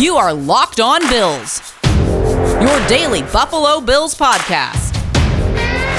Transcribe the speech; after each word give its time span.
You 0.00 0.16
are 0.16 0.32
Locked 0.32 0.80
On 0.80 0.98
Bills, 1.10 1.74
your 1.84 2.88
daily 2.88 3.20
Buffalo 3.20 3.82
Bills 3.82 4.14
podcast. 4.14 4.94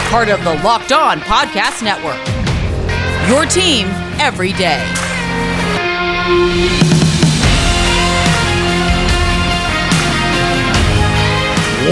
Part 0.09 0.27
of 0.27 0.43
the 0.43 0.55
Locked 0.63 0.91
On 0.91 1.19
Podcast 1.19 1.83
Network. 1.83 2.17
Your 3.29 3.45
team 3.45 3.85
every 4.19 4.53
day. 4.53 4.83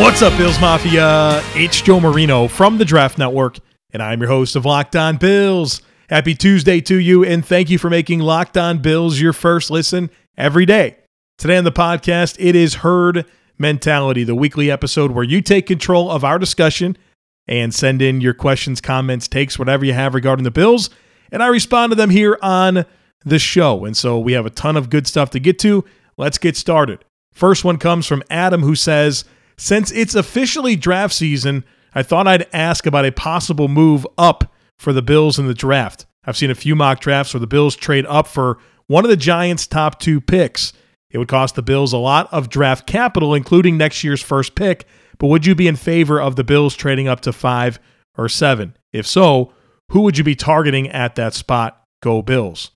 What's 0.01 0.23
up, 0.23 0.35
Bills 0.35 0.59
Mafia? 0.59 1.43
It's 1.53 1.79
Joe 1.79 1.99
Marino 1.99 2.47
from 2.47 2.79
the 2.79 2.85
Draft 2.85 3.19
Network, 3.19 3.59
and 3.93 4.01
I'm 4.01 4.19
your 4.19 4.29
host 4.29 4.55
of 4.55 4.65
Locked 4.65 4.95
On 4.95 5.17
Bills. 5.17 5.83
Happy 6.09 6.33
Tuesday 6.33 6.81
to 6.81 6.95
you, 6.95 7.23
and 7.23 7.45
thank 7.45 7.69
you 7.69 7.77
for 7.77 7.91
making 7.91 8.21
Locked 8.21 8.57
On 8.57 8.79
Bills 8.79 9.21
your 9.21 9.31
first 9.31 9.69
listen 9.69 10.09
every 10.35 10.65
day. 10.65 10.98
Today 11.39 11.55
on 11.55 11.63
the 11.63 11.71
podcast, 11.71 12.35
it 12.37 12.53
is 12.53 12.75
Herd 12.75 13.23
Mentality, 13.57 14.25
the 14.25 14.35
weekly 14.35 14.69
episode 14.69 15.11
where 15.11 15.23
you 15.23 15.41
take 15.41 15.67
control 15.67 16.11
of 16.11 16.25
our 16.25 16.37
discussion 16.37 16.97
and 17.47 17.73
send 17.73 18.01
in 18.01 18.19
your 18.19 18.33
questions, 18.33 18.81
comments, 18.81 19.29
takes, 19.29 19.57
whatever 19.57 19.85
you 19.85 19.93
have 19.93 20.13
regarding 20.13 20.43
the 20.43 20.51
Bills, 20.51 20.89
and 21.31 21.41
I 21.41 21.47
respond 21.47 21.93
to 21.93 21.95
them 21.95 22.09
here 22.09 22.37
on 22.41 22.85
the 23.23 23.39
show. 23.39 23.85
And 23.85 23.95
so 23.95 24.19
we 24.19 24.33
have 24.33 24.45
a 24.45 24.49
ton 24.49 24.75
of 24.75 24.89
good 24.89 25.07
stuff 25.07 25.29
to 25.29 25.39
get 25.39 25.57
to. 25.59 25.85
Let's 26.17 26.37
get 26.37 26.57
started. 26.57 27.05
First 27.31 27.63
one 27.63 27.77
comes 27.77 28.05
from 28.05 28.21
Adam, 28.29 28.61
who 28.61 28.75
says, 28.75 29.23
Since 29.55 29.93
it's 29.93 30.15
officially 30.15 30.75
draft 30.75 31.13
season, 31.13 31.63
I 31.95 32.03
thought 32.03 32.27
I'd 32.27 32.53
ask 32.53 32.85
about 32.85 33.05
a 33.05 33.13
possible 33.13 33.69
move 33.69 34.05
up 34.17 34.53
for 34.77 34.91
the 34.91 35.01
Bills 35.01 35.39
in 35.39 35.47
the 35.47 35.53
draft. 35.53 36.05
I've 36.25 36.35
seen 36.35 36.51
a 36.51 36.55
few 36.55 36.75
mock 36.75 36.99
drafts 36.99 37.33
where 37.33 37.39
the 37.39 37.47
Bills 37.47 37.77
trade 37.77 38.05
up 38.07 38.27
for 38.27 38.57
one 38.87 39.05
of 39.05 39.09
the 39.09 39.15
Giants' 39.15 39.67
top 39.67 40.01
two 40.01 40.19
picks. 40.19 40.73
It 41.11 41.17
would 41.17 41.27
cost 41.27 41.55
the 41.55 41.61
Bills 41.61 41.93
a 41.93 41.97
lot 41.97 42.31
of 42.31 42.49
draft 42.49 42.85
capital, 42.85 43.33
including 43.33 43.77
next 43.77 44.03
year's 44.03 44.21
first 44.21 44.55
pick. 44.55 44.85
But 45.17 45.27
would 45.27 45.45
you 45.45 45.55
be 45.55 45.67
in 45.67 45.75
favor 45.75 46.21
of 46.21 46.35
the 46.35 46.43
Bills 46.43 46.75
trading 46.75 47.07
up 47.07 47.21
to 47.21 47.33
five 47.33 47.79
or 48.17 48.29
seven? 48.29 48.77
If 48.93 49.07
so, 49.07 49.53
who 49.91 50.01
would 50.01 50.17
you 50.17 50.23
be 50.23 50.35
targeting 50.35 50.89
at 50.89 51.15
that 51.15 51.33
spot? 51.33 51.83
Go 52.01 52.21
Bills. 52.21 52.71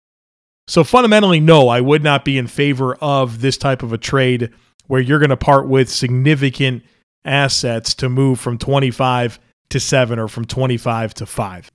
So 0.67 0.83
fundamentally, 0.83 1.39
no, 1.39 1.69
I 1.69 1.81
would 1.81 2.03
not 2.03 2.25
be 2.25 2.37
in 2.37 2.47
favor 2.47 2.95
of 2.95 3.41
this 3.41 3.57
type 3.57 3.83
of 3.83 3.93
a 3.93 3.97
trade 3.97 4.51
where 4.87 5.01
you're 5.01 5.19
going 5.19 5.29
to 5.29 5.37
part 5.37 5.67
with 5.67 5.89
significant 5.89 6.83
assets 7.25 7.93
to 7.95 8.09
move 8.09 8.39
from 8.39 8.57
25 8.57 9.39
to 9.69 9.79
7 9.79 10.19
or 10.19 10.27
from 10.27 10.45
25 10.45 11.13
to 11.15 11.25
5. 11.25 11.71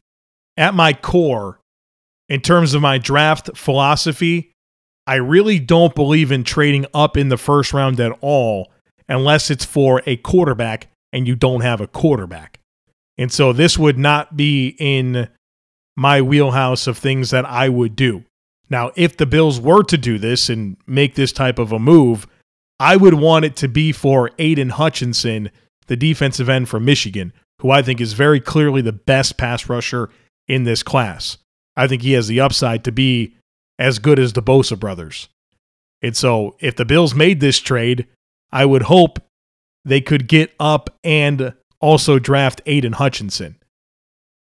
At 0.56 0.74
my 0.74 0.92
core, 0.92 1.60
in 2.28 2.40
terms 2.40 2.74
of 2.74 2.82
my 2.82 2.98
draft 2.98 3.56
philosophy, 3.56 4.52
I 5.08 5.14
really 5.14 5.58
don't 5.58 5.94
believe 5.94 6.30
in 6.30 6.44
trading 6.44 6.84
up 6.92 7.16
in 7.16 7.30
the 7.30 7.38
first 7.38 7.72
round 7.72 7.98
at 7.98 8.12
all 8.20 8.70
unless 9.08 9.50
it's 9.50 9.64
for 9.64 10.02
a 10.04 10.18
quarterback 10.18 10.88
and 11.14 11.26
you 11.26 11.34
don't 11.34 11.62
have 11.62 11.80
a 11.80 11.86
quarterback. 11.86 12.60
And 13.16 13.32
so 13.32 13.54
this 13.54 13.78
would 13.78 13.98
not 13.98 14.36
be 14.36 14.76
in 14.78 15.30
my 15.96 16.20
wheelhouse 16.20 16.86
of 16.86 16.98
things 16.98 17.30
that 17.30 17.46
I 17.46 17.70
would 17.70 17.96
do. 17.96 18.24
Now, 18.68 18.92
if 18.96 19.16
the 19.16 19.24
Bills 19.24 19.58
were 19.58 19.82
to 19.84 19.96
do 19.96 20.18
this 20.18 20.50
and 20.50 20.76
make 20.86 21.14
this 21.14 21.32
type 21.32 21.58
of 21.58 21.72
a 21.72 21.78
move, 21.78 22.26
I 22.78 22.96
would 22.96 23.14
want 23.14 23.46
it 23.46 23.56
to 23.56 23.68
be 23.68 23.92
for 23.92 24.28
Aiden 24.38 24.72
Hutchinson, 24.72 25.50
the 25.86 25.96
defensive 25.96 26.50
end 26.50 26.68
from 26.68 26.84
Michigan, 26.84 27.32
who 27.62 27.70
I 27.70 27.80
think 27.80 28.02
is 28.02 28.12
very 28.12 28.40
clearly 28.40 28.82
the 28.82 28.92
best 28.92 29.38
pass 29.38 29.70
rusher 29.70 30.10
in 30.46 30.64
this 30.64 30.82
class. 30.82 31.38
I 31.78 31.88
think 31.88 32.02
he 32.02 32.12
has 32.12 32.28
the 32.28 32.40
upside 32.40 32.84
to 32.84 32.92
be 32.92 33.36
as 33.78 33.98
good 33.98 34.18
as 34.18 34.32
the 34.32 34.42
Bosa 34.42 34.78
brothers. 34.78 35.28
And 36.02 36.16
so 36.16 36.56
if 36.60 36.76
the 36.76 36.84
Bills 36.84 37.14
made 37.14 37.40
this 37.40 37.58
trade, 37.58 38.06
I 38.50 38.64
would 38.64 38.82
hope 38.82 39.20
they 39.84 40.00
could 40.00 40.28
get 40.28 40.52
up 40.58 40.90
and 41.02 41.54
also 41.80 42.18
draft 42.18 42.64
Aiden 42.66 42.94
Hutchinson. 42.94 43.56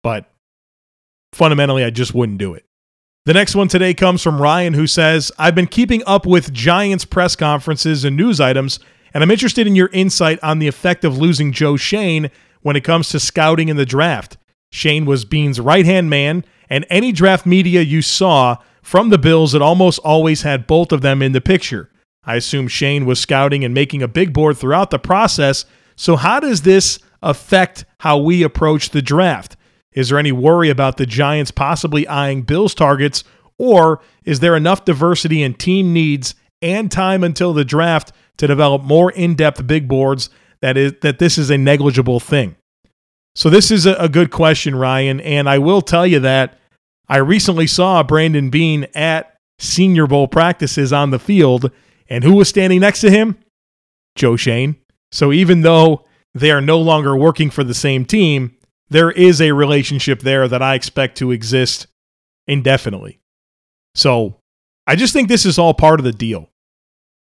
But 0.03 0.29
fundamentally, 1.33 1.83
I 1.83 1.89
just 1.89 2.13
wouldn't 2.13 2.37
do 2.37 2.53
it. 2.53 2.65
The 3.25 3.33
next 3.33 3.55
one 3.55 3.67
today 3.67 3.93
comes 3.93 4.23
from 4.23 4.41
Ryan, 4.41 4.73
who 4.73 4.87
says, 4.87 5.31
I've 5.37 5.53
been 5.53 5.67
keeping 5.67 6.01
up 6.07 6.25
with 6.25 6.51
Giants 6.51 7.05
press 7.05 7.35
conferences 7.35 8.03
and 8.03 8.17
news 8.17 8.39
items, 8.39 8.79
and 9.13 9.23
I'm 9.23 9.29
interested 9.29 9.67
in 9.67 9.75
your 9.75 9.89
insight 9.93 10.39
on 10.41 10.57
the 10.57 10.67
effect 10.67 11.05
of 11.05 11.19
losing 11.19 11.51
Joe 11.51 11.77
Schoen 11.77 12.31
when 12.61 12.75
it 12.75 12.83
comes 12.83 13.09
to 13.09 13.19
scouting 13.19 13.69
in 13.69 13.77
the 13.77 13.85
draft. 13.85 14.37
Schoen 14.71 15.05
was 15.05 15.25
Beane's 15.25 15.59
right 15.59 15.85
hand 15.85 16.09
man, 16.09 16.43
and 16.67 16.85
any 16.89 17.11
draft 17.11 17.45
media 17.45 17.81
you 17.81 18.01
saw 18.01 18.57
from 18.81 19.09
the 19.09 19.17
Bills, 19.17 19.53
it 19.53 19.61
almost 19.61 19.99
always 19.99 20.41
had 20.41 20.67
both 20.67 20.91
of 20.91 21.01
them 21.01 21.21
in 21.21 21.31
the 21.31 21.41
picture. 21.41 21.89
I 22.23 22.35
assume 22.35 22.67
Schoen 22.67 23.05
was 23.05 23.19
scouting 23.19 23.63
and 23.63 23.73
making 23.73 24.03
a 24.03 24.07
big 24.07 24.33
board 24.33 24.57
throughout 24.57 24.91
the 24.91 24.99
process. 24.99 25.65
So, 25.95 26.15
how 26.15 26.39
does 26.39 26.61
this 26.61 26.99
affect 27.21 27.85
how 27.99 28.17
we 28.17 28.43
approach 28.43 28.89
the 28.89 29.01
draft? 29.01 29.55
Is 29.93 30.09
there 30.09 30.19
any 30.19 30.31
worry 30.31 30.69
about 30.69 30.97
the 30.97 31.05
Giants 31.05 31.51
possibly 31.51 32.07
eyeing 32.07 32.43
Bills 32.43 32.73
targets, 32.73 33.23
or 33.57 34.01
is 34.23 34.39
there 34.39 34.55
enough 34.55 34.85
diversity 34.85 35.41
in 35.43 35.53
team 35.53 35.93
needs 35.93 36.35
and 36.61 36.91
time 36.91 37.23
until 37.23 37.53
the 37.53 37.65
draft 37.65 38.11
to 38.37 38.47
develop 38.47 38.83
more 38.83 39.11
in-depth 39.11 39.67
big 39.67 39.87
boards 39.87 40.29
that 40.61 40.77
is 40.77 40.93
that 41.01 41.19
this 41.19 41.37
is 41.37 41.49
a 41.49 41.57
negligible 41.57 42.19
thing? 42.19 42.55
So 43.35 43.49
this 43.49 43.71
is 43.71 43.85
a, 43.85 44.09
good 44.09 44.29
question, 44.29 44.75
Ryan, 44.75 45.21
and 45.21 45.47
I 45.47 45.57
will 45.57 45.81
tell 45.81 46.05
you 46.05 46.19
that 46.19 46.59
I 47.11 47.17
recently 47.17 47.67
saw 47.67 48.03
Brandon 48.03 48.49
Beane 48.49 48.87
at 48.95 49.35
Senior 49.59 50.07
Bowl 50.07 50.29
practices 50.29 50.93
on 50.93 51.09
the 51.09 51.19
field, 51.19 51.69
and 52.09 52.23
who 52.23 52.35
was 52.35 52.47
standing 52.47 52.79
next 52.79 53.01
to 53.01 53.11
him? 53.11 53.37
Joe 54.15 54.37
Schoen. 54.37 54.77
So 55.11 55.33
even 55.33 55.59
though 55.59 56.05
they 56.33 56.51
are 56.51 56.61
no 56.61 56.79
longer 56.79 57.13
working 57.13 57.49
for 57.49 57.65
the 57.65 57.73
same 57.73 58.05
team, 58.05 58.55
there 58.89 59.11
is 59.11 59.41
a 59.41 59.51
relationship 59.51 60.21
there 60.21 60.47
that 60.47 60.61
I 60.61 60.75
expect 60.75 61.17
to 61.17 61.31
exist 61.31 61.87
indefinitely. 62.47 63.19
So 63.93 64.37
I 64.87 64.95
just 64.95 65.11
think 65.11 65.27
this 65.27 65.45
is 65.45 65.59
all 65.59 65.73
part 65.73 65.99
of 65.99 66.05
the 66.05 66.13
deal. 66.13 66.49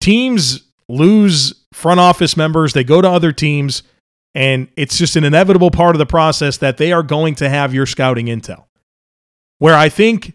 Teams 0.01 0.71
lose 0.89 1.65
front 1.73 1.99
office 1.99 2.37
members, 2.37 2.75
they 2.75 2.85
go 2.85 3.03
to 3.03 3.11
other 3.11 3.33
teams, 3.33 3.83
and 4.37 4.69
it's 4.77 4.97
just 4.97 5.17
an 5.17 5.25
inevitable 5.25 5.73
part 5.73 5.97
of 5.97 5.99
the 5.99 6.07
process 6.07 6.59
that 6.59 6.77
they 6.77 6.93
are 6.93 7.03
going 7.03 7.35
to 7.37 7.49
have 7.49 7.75
your 7.75 7.87
scouting 7.87 8.27
intel. 8.27 8.67
Where 9.59 9.75
I 9.75 9.89
think 9.89 10.35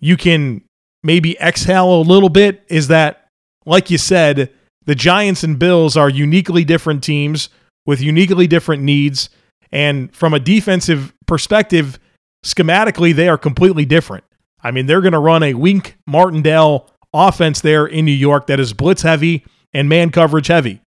you 0.00 0.16
can 0.16 0.62
maybe 1.02 1.36
exhale 1.40 1.94
a 1.94 2.02
little 2.02 2.28
bit 2.28 2.64
is 2.68 2.88
that 2.88 3.26
like 3.66 3.90
you 3.90 3.98
said, 3.98 4.50
the 4.84 4.94
Giants 4.94 5.42
and 5.42 5.58
Bills 5.58 5.96
are 5.96 6.08
uniquely 6.08 6.64
different 6.64 7.02
teams 7.02 7.48
with 7.84 8.00
uniquely 8.00 8.46
different 8.46 8.82
needs. 8.82 9.28
And 9.72 10.14
from 10.14 10.32
a 10.32 10.40
defensive 10.40 11.12
perspective, 11.26 11.98
schematically, 12.44 13.14
they 13.14 13.28
are 13.28 13.36
completely 13.36 13.84
different. 13.84 14.24
I 14.62 14.70
mean, 14.70 14.86
they're 14.86 15.00
going 15.00 15.12
to 15.12 15.18
run 15.18 15.42
a 15.42 15.54
Wink 15.54 15.96
Martindale 16.06 16.88
offense 17.12 17.60
there 17.60 17.86
in 17.86 18.04
New 18.04 18.12
York 18.12 18.46
that 18.46 18.60
is 18.60 18.72
blitz 18.72 19.02
heavy 19.02 19.44
and 19.72 19.88
man 19.88 20.10
coverage 20.10 20.46
heavy. 20.46 20.80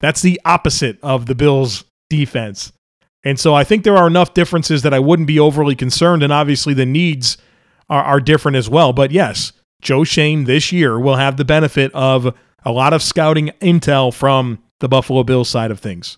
That's 0.00 0.22
the 0.22 0.40
opposite 0.44 0.98
of 1.02 1.26
the 1.26 1.34
Bills' 1.34 1.84
defense. 2.08 2.72
And 3.28 3.38
so 3.38 3.54
I 3.54 3.62
think 3.62 3.84
there 3.84 3.98
are 3.98 4.06
enough 4.06 4.32
differences 4.32 4.80
that 4.80 4.94
I 4.94 5.00
wouldn't 5.00 5.28
be 5.28 5.38
overly 5.38 5.74
concerned. 5.74 6.22
And 6.22 6.32
obviously, 6.32 6.72
the 6.72 6.86
needs 6.86 7.36
are, 7.90 8.02
are 8.02 8.20
different 8.22 8.56
as 8.56 8.70
well. 8.70 8.94
But 8.94 9.10
yes, 9.10 9.52
Joe 9.82 10.02
Schoen 10.02 10.44
this 10.44 10.72
year 10.72 10.98
will 10.98 11.16
have 11.16 11.36
the 11.36 11.44
benefit 11.44 11.92
of 11.92 12.34
a 12.64 12.72
lot 12.72 12.94
of 12.94 13.02
scouting 13.02 13.50
intel 13.60 14.14
from 14.14 14.60
the 14.80 14.88
Buffalo 14.88 15.24
Bills 15.24 15.50
side 15.50 15.70
of 15.70 15.78
things. 15.78 16.16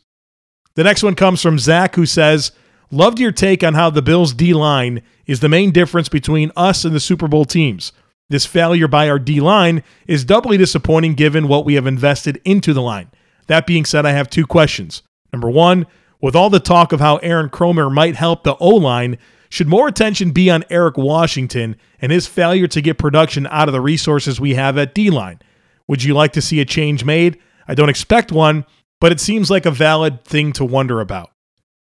The 0.77 0.85
next 0.85 1.03
one 1.03 1.17
comes 1.17 1.43
from 1.43 1.59
Zach, 1.59 1.97
who 1.97 2.07
says, 2.07 2.53
Loved 2.93 3.19
your 3.19 3.33
take 3.33 3.65
on 3.65 3.75
how 3.75 3.91
the 3.91 4.03
Bills' 4.03 4.33
D 4.33 4.55
line 4.55 5.03
is 5.27 5.41
the 5.41 5.49
main 5.49 5.73
difference 5.73 6.09
between 6.09 6.53
us 6.55 6.85
and 6.85 6.95
the 6.95 7.01
Super 7.01 7.27
Bowl 7.27 7.45
teams. 7.45 7.91
This 8.29 8.47
failure 8.47 8.87
by 8.87 9.11
our 9.11 9.19
D 9.19 9.41
line 9.41 9.83
is 10.07 10.25
doubly 10.25 10.57
disappointing 10.57 11.15
given 11.15 11.49
what 11.49 11.65
we 11.65 11.75
have 11.75 11.89
invested 11.89 12.41
into 12.45 12.73
the 12.73 12.83
line. 12.83 13.11
That 13.49 13.67
being 13.67 13.85
said, 13.85 14.07
I 14.07 14.13
have 14.13 14.31
two 14.31 14.47
questions. 14.47 15.03
Number 15.33 15.51
one, 15.51 15.89
with 16.21 16.37
all 16.37 16.51
the 16.51 16.61
talk 16.61 16.93
of 16.93 17.01
how 17.01 17.17
Aaron 17.19 17.51
Kromer 17.51 17.93
might 17.93 18.17
help 18.17 18.45
the 18.45 18.57
O 18.57 18.69
line, 18.69 19.19
should 19.49 19.69
more 19.69 19.89
attention 19.89 20.31
be 20.31 20.51
on 20.51 20.65
Eric 20.71 20.97
Washington 20.97 21.77
and 22.01 22.13
his 22.13 22.27
failure 22.27 22.69
to 22.69 22.81
get 22.81 22.99
production 22.99 23.47
out 23.49 23.69
of 23.69 23.73
the 23.73 23.81
resources 23.81 24.41
we 24.41 24.55
have 24.55 24.79
at 24.79 24.95
D 24.95 25.11
line? 25.11 25.41
Would 25.89 26.05
you 26.05 26.15
like 26.15 26.33
to 26.35 26.43
see 26.43 26.61
a 26.61 26.65
change 26.65 27.05
made? 27.05 27.39
I 27.67 27.75
don't 27.75 27.89
expect 27.89 28.31
one, 28.31 28.65
but 29.01 29.13
it 29.13 29.21
seems 29.21 29.51
like 29.51 29.67
a 29.67 29.71
valid 29.71 30.25
thing 30.25 30.53
to 30.55 30.65
wonder 30.65 31.01
about. 31.01 31.33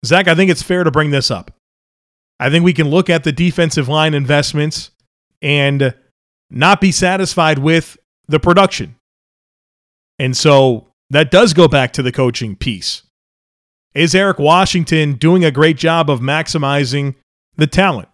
Zach, 0.07 0.27
I 0.27 0.35
think 0.35 0.51
it's 0.51 0.63
fair 0.63 0.85
to 0.85 0.91
bring 0.91 1.11
this 1.11 1.31
up. 1.31 1.53
I 2.39 2.49
think 2.49 2.65
we 2.65 2.73
can 2.73 2.89
look 2.89 3.11
at 3.11 3.25
the 3.25 3.33
defensive 3.33 3.89
line 3.89 4.15
investments 4.15 4.91
and 5.43 5.95
not 6.51 6.81
be 6.81 6.93
satisfied 6.93 7.59
with 7.59 7.99
the 8.27 8.41
production. 8.41 8.97
And 10.19 10.35
so 10.35 10.89
that 11.11 11.31
does 11.31 11.53
go 11.53 11.69
back 11.69 11.93
to 11.95 12.03
the 12.03 12.13
coaching 12.13 12.57
piece. 12.57 13.03
Is 13.95 14.15
Eric 14.15 14.39
Washington 14.39 15.15
doing 15.15 15.45
a 15.45 15.51
great 15.51 15.77
job 15.77 16.09
of 16.09 16.21
maximizing 16.21 17.15
the 17.57 17.67
talent. 17.67 18.09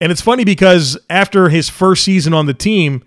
And 0.00 0.10
it's 0.10 0.20
funny 0.20 0.44
because 0.44 0.98
after 1.08 1.48
his 1.48 1.68
first 1.68 2.02
season 2.02 2.34
on 2.34 2.46
the 2.46 2.54
team, 2.54 3.04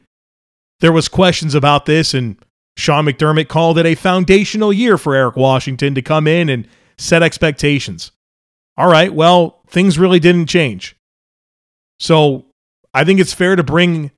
there 0.79 0.93
was 0.93 1.09
questions 1.09 1.55
about 1.55 1.85
this 1.85 2.13
and 2.13 2.37
Sean 2.77 3.05
McDermott 3.05 3.47
called 3.47 3.77
it 3.77 3.85
a 3.85 3.95
foundational 3.95 4.71
year 4.71 4.97
for 4.97 5.15
Eric 5.15 5.35
Washington 5.35 5.95
to 5.95 6.01
come 6.01 6.27
in 6.27 6.49
and 6.49 6.67
set 6.97 7.23
expectations. 7.23 8.11
All 8.77 8.89
right, 8.89 9.13
well, 9.13 9.61
things 9.67 9.97
really 9.97 10.19
didn't 10.19 10.47
change. 10.47 10.95
So 11.99 12.45
I 12.93 13.03
think 13.03 13.19
it's 13.19 13.33
fair 13.33 13.55
to 13.55 13.63
bring 13.63 14.11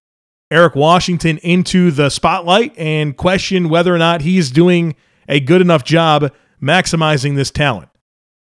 Eric 0.49 0.75
Washington 0.75 1.37
into 1.39 1.91
the 1.91 2.09
spotlight 2.09 2.77
and 2.77 3.15
question 3.15 3.69
whether 3.69 3.93
or 3.93 3.99
not 3.99 4.21
he's 4.21 4.49
doing 4.49 4.95
a 5.29 5.39
good 5.39 5.61
enough 5.61 5.83
job 5.83 6.31
maximizing 6.61 7.35
this 7.35 7.51
talent. 7.51 7.89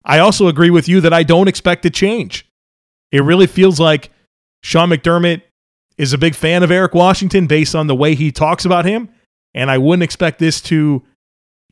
I 0.04 0.18
also 0.18 0.48
agree 0.48 0.70
with 0.70 0.88
you 0.88 1.00
that 1.00 1.12
I 1.12 1.22
don't 1.22 1.48
expect 1.48 1.86
a 1.86 1.90
change. 1.90 2.46
It 3.10 3.22
really 3.22 3.46
feels 3.46 3.80
like 3.80 4.10
Sean 4.62 4.90
McDermott 4.90 5.42
is 5.96 6.12
a 6.12 6.18
big 6.18 6.34
fan 6.34 6.62
of 6.62 6.70
Eric 6.70 6.94
Washington 6.94 7.46
based 7.46 7.74
on 7.74 7.86
the 7.86 7.94
way 7.94 8.14
he 8.14 8.32
talks 8.32 8.64
about 8.64 8.84
him, 8.84 9.08
and 9.54 9.70
I 9.70 9.78
wouldn't 9.78 10.02
expect 10.02 10.38
this 10.38 10.60
to 10.62 11.02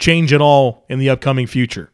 change 0.01 0.33
at 0.33 0.41
all 0.41 0.85
in 0.89 0.99
the 0.99 1.11
upcoming 1.11 1.47
future. 1.47 1.91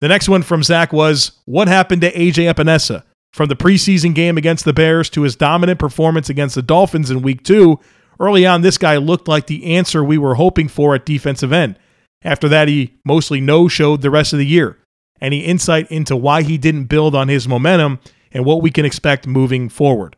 The 0.00 0.08
next 0.08 0.28
one 0.28 0.42
from 0.42 0.62
Zach 0.62 0.92
was 0.92 1.32
What 1.44 1.68
happened 1.68 2.02
to 2.02 2.12
AJ 2.12 2.52
Epenesa? 2.52 3.04
From 3.32 3.48
the 3.48 3.56
preseason 3.56 4.14
game 4.14 4.38
against 4.38 4.64
the 4.64 4.72
Bears 4.72 5.10
to 5.10 5.22
his 5.22 5.34
dominant 5.34 5.80
performance 5.80 6.30
against 6.30 6.54
the 6.54 6.62
Dolphins 6.62 7.10
in 7.10 7.20
week 7.20 7.42
two, 7.42 7.80
early 8.20 8.46
on, 8.46 8.62
this 8.62 8.78
guy 8.78 8.96
looked 8.96 9.26
like 9.26 9.46
the 9.46 9.74
answer 9.74 10.04
we 10.04 10.18
were 10.18 10.36
hoping 10.36 10.68
for 10.68 10.94
at 10.94 11.04
defensive 11.04 11.52
end. 11.52 11.76
After 12.24 12.48
that, 12.48 12.68
he 12.68 12.94
mostly 13.04 13.40
no 13.40 13.68
showed 13.68 14.00
the 14.00 14.10
rest 14.10 14.32
of 14.32 14.38
the 14.38 14.46
year. 14.46 14.78
Any 15.20 15.40
insight 15.40 15.90
into 15.90 16.16
why 16.16 16.42
he 16.42 16.58
didn't 16.58 16.86
build 16.86 17.14
on 17.14 17.28
his 17.28 17.46
momentum 17.46 18.00
and 18.32 18.44
what 18.44 18.62
we 18.62 18.70
can 18.70 18.84
expect 18.84 19.26
moving 19.26 19.68
forward? 19.68 20.16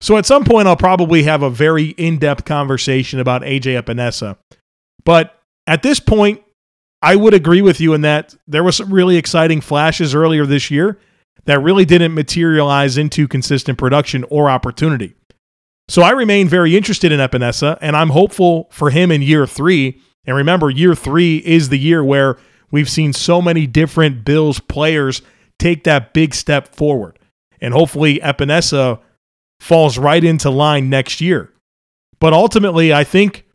So, 0.00 0.16
at 0.16 0.26
some 0.26 0.44
point, 0.44 0.68
I'll 0.68 0.76
probably 0.76 1.22
have 1.22 1.42
a 1.42 1.50
very 1.50 1.90
in 1.90 2.18
depth 2.18 2.44
conversation 2.44 3.20
about 3.20 3.42
AJ 3.42 3.82
Epenesa. 3.82 4.36
But 5.04 5.38
at 5.66 5.82
this 5.82 6.00
point, 6.00 6.42
I 7.00 7.16
would 7.16 7.34
agree 7.34 7.62
with 7.62 7.80
you 7.80 7.94
in 7.94 8.02
that 8.02 8.34
there 8.46 8.62
was 8.62 8.76
some 8.76 8.92
really 8.92 9.16
exciting 9.16 9.60
flashes 9.60 10.14
earlier 10.14 10.46
this 10.46 10.70
year 10.70 10.98
that 11.44 11.60
really 11.60 11.84
didn't 11.84 12.14
materialize 12.14 12.96
into 12.96 13.26
consistent 13.26 13.78
production 13.78 14.24
or 14.30 14.48
opportunity. 14.48 15.14
So 15.88 16.02
I 16.02 16.10
remain 16.10 16.48
very 16.48 16.76
interested 16.76 17.10
in 17.10 17.20
Epenesa, 17.20 17.76
and 17.80 17.96
I'm 17.96 18.10
hopeful 18.10 18.68
for 18.70 18.90
him 18.90 19.10
in 19.10 19.20
year 19.22 19.46
three. 19.46 20.00
And 20.24 20.36
remember, 20.36 20.70
year 20.70 20.94
three 20.94 21.38
is 21.38 21.68
the 21.68 21.78
year 21.78 22.04
where 22.04 22.38
we've 22.70 22.90
seen 22.90 23.12
so 23.12 23.42
many 23.42 23.66
different 23.66 24.24
Bills 24.24 24.60
players 24.60 25.22
take 25.58 25.84
that 25.84 26.12
big 26.12 26.34
step 26.34 26.74
forward. 26.74 27.18
And 27.60 27.74
hopefully, 27.74 28.18
Epenesa 28.20 29.00
falls 29.60 29.98
right 29.98 30.22
into 30.22 30.50
line 30.50 30.90
next 30.90 31.20
year. 31.20 31.52
But 32.18 32.32
ultimately, 32.32 32.92
I 32.92 33.04
think 33.04 33.46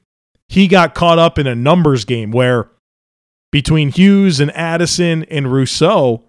he 0.50 0.68
got 0.68 0.96
caught 0.96 1.20
up 1.20 1.38
in 1.38 1.48
a 1.48 1.56
numbers 1.56 2.06
game 2.06 2.32
where 2.32 2.70
between 3.52 3.90
Hughes 3.90 4.40
and 4.40 4.52
Addison 4.56 5.24
and 5.26 5.52
Rousseau, 5.52 6.24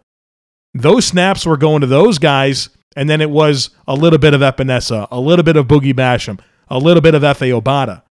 those 0.75 1.07
snaps 1.07 1.47
were 1.47 1.57
going 1.57 1.81
to 1.81 1.87
those 1.87 2.19
guys, 2.19 2.69
and 2.97 3.09
then 3.09 3.21
it 3.21 3.31
was 3.31 3.71
a 3.87 3.95
little 3.95 4.19
bit 4.19 4.35
of 4.35 4.41
Epenesa, 4.41 5.09
a 5.11 5.21
little 5.21 5.43
bit 5.43 5.57
of 5.57 5.67
Boogie 5.67 5.95
Basham, 5.95 6.41
a 6.69 6.79
little 6.79 7.01
bit 7.01 7.15
of 7.15 7.23
Efe 7.23 7.61
Obada. 7.61 8.03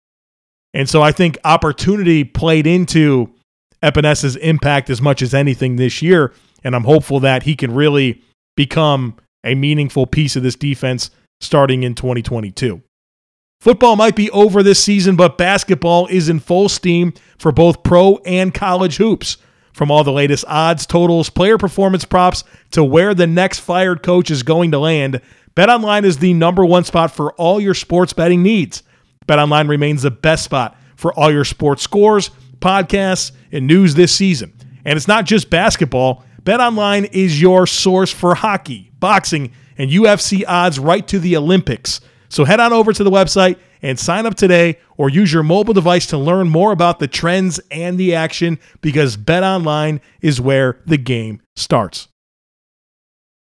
And 0.77 0.87
so 0.87 1.01
I 1.01 1.11
think 1.11 1.39
opportunity 1.43 2.23
played 2.23 2.67
into 2.67 3.33
Epenesa's 3.81 4.35
impact 4.35 4.91
as 4.91 5.01
much 5.01 5.23
as 5.23 5.33
anything 5.33 5.75
this 5.75 6.03
year. 6.03 6.35
And 6.63 6.75
I'm 6.75 6.83
hopeful 6.83 7.19
that 7.21 7.41
he 7.41 7.55
can 7.55 7.73
really 7.73 8.21
become 8.55 9.15
a 9.43 9.55
meaningful 9.55 10.05
piece 10.05 10.35
of 10.35 10.43
this 10.43 10.55
defense 10.55 11.09
starting 11.41 11.81
in 11.81 11.95
2022. 11.95 12.83
Football 13.59 13.95
might 13.95 14.15
be 14.15 14.29
over 14.29 14.61
this 14.61 14.83
season, 14.83 15.15
but 15.15 15.39
basketball 15.39 16.05
is 16.07 16.29
in 16.29 16.39
full 16.39 16.69
steam 16.69 17.11
for 17.39 17.51
both 17.51 17.81
pro 17.81 18.17
and 18.17 18.53
college 18.53 18.97
hoops. 18.97 19.37
From 19.73 19.89
all 19.89 20.03
the 20.03 20.11
latest 20.11 20.45
odds, 20.47 20.85
totals, 20.85 21.31
player 21.31 21.57
performance 21.57 22.05
props 22.05 22.43
to 22.71 22.83
where 22.83 23.15
the 23.15 23.25
next 23.25 23.61
fired 23.61 24.03
coach 24.03 24.29
is 24.29 24.43
going 24.43 24.69
to 24.71 24.79
land, 24.79 25.21
BetOnline 25.55 26.03
is 26.03 26.19
the 26.19 26.35
number 26.35 26.63
one 26.63 26.83
spot 26.83 27.09
for 27.09 27.33
all 27.33 27.59
your 27.59 27.73
sports 27.73 28.13
betting 28.13 28.43
needs. 28.43 28.83
BetOnline 29.27 29.69
remains 29.69 30.01
the 30.01 30.11
best 30.11 30.43
spot 30.43 30.77
for 30.95 31.13
all 31.13 31.31
your 31.31 31.45
sports 31.45 31.83
scores, 31.83 32.31
podcasts, 32.59 33.31
and 33.51 33.67
news 33.67 33.95
this 33.95 34.13
season. 34.13 34.53
And 34.85 34.97
it's 34.97 35.07
not 35.07 35.25
just 35.25 35.49
basketball. 35.49 36.23
BetOnline 36.43 37.09
is 37.11 37.41
your 37.41 37.67
source 37.67 38.11
for 38.11 38.35
hockey, 38.35 38.91
boxing, 38.99 39.51
and 39.77 39.91
UFC 39.91 40.43
odds 40.47 40.79
right 40.79 41.07
to 41.07 41.19
the 41.19 41.35
Olympics. 41.37 42.01
So 42.29 42.45
head 42.45 42.59
on 42.59 42.73
over 42.73 42.93
to 42.93 43.03
the 43.03 43.11
website 43.11 43.57
and 43.81 43.99
sign 43.99 44.25
up 44.25 44.35
today 44.35 44.79
or 44.97 45.09
use 45.09 45.31
your 45.31 45.43
mobile 45.43 45.73
device 45.73 46.07
to 46.07 46.17
learn 46.17 46.49
more 46.49 46.71
about 46.71 46.99
the 46.99 47.07
trends 47.07 47.59
and 47.69 47.97
the 47.97 48.15
action 48.15 48.59
because 48.81 49.17
BetOnline 49.17 49.99
is 50.21 50.41
where 50.41 50.81
the 50.85 50.97
game 50.97 51.41
starts. 51.55 52.07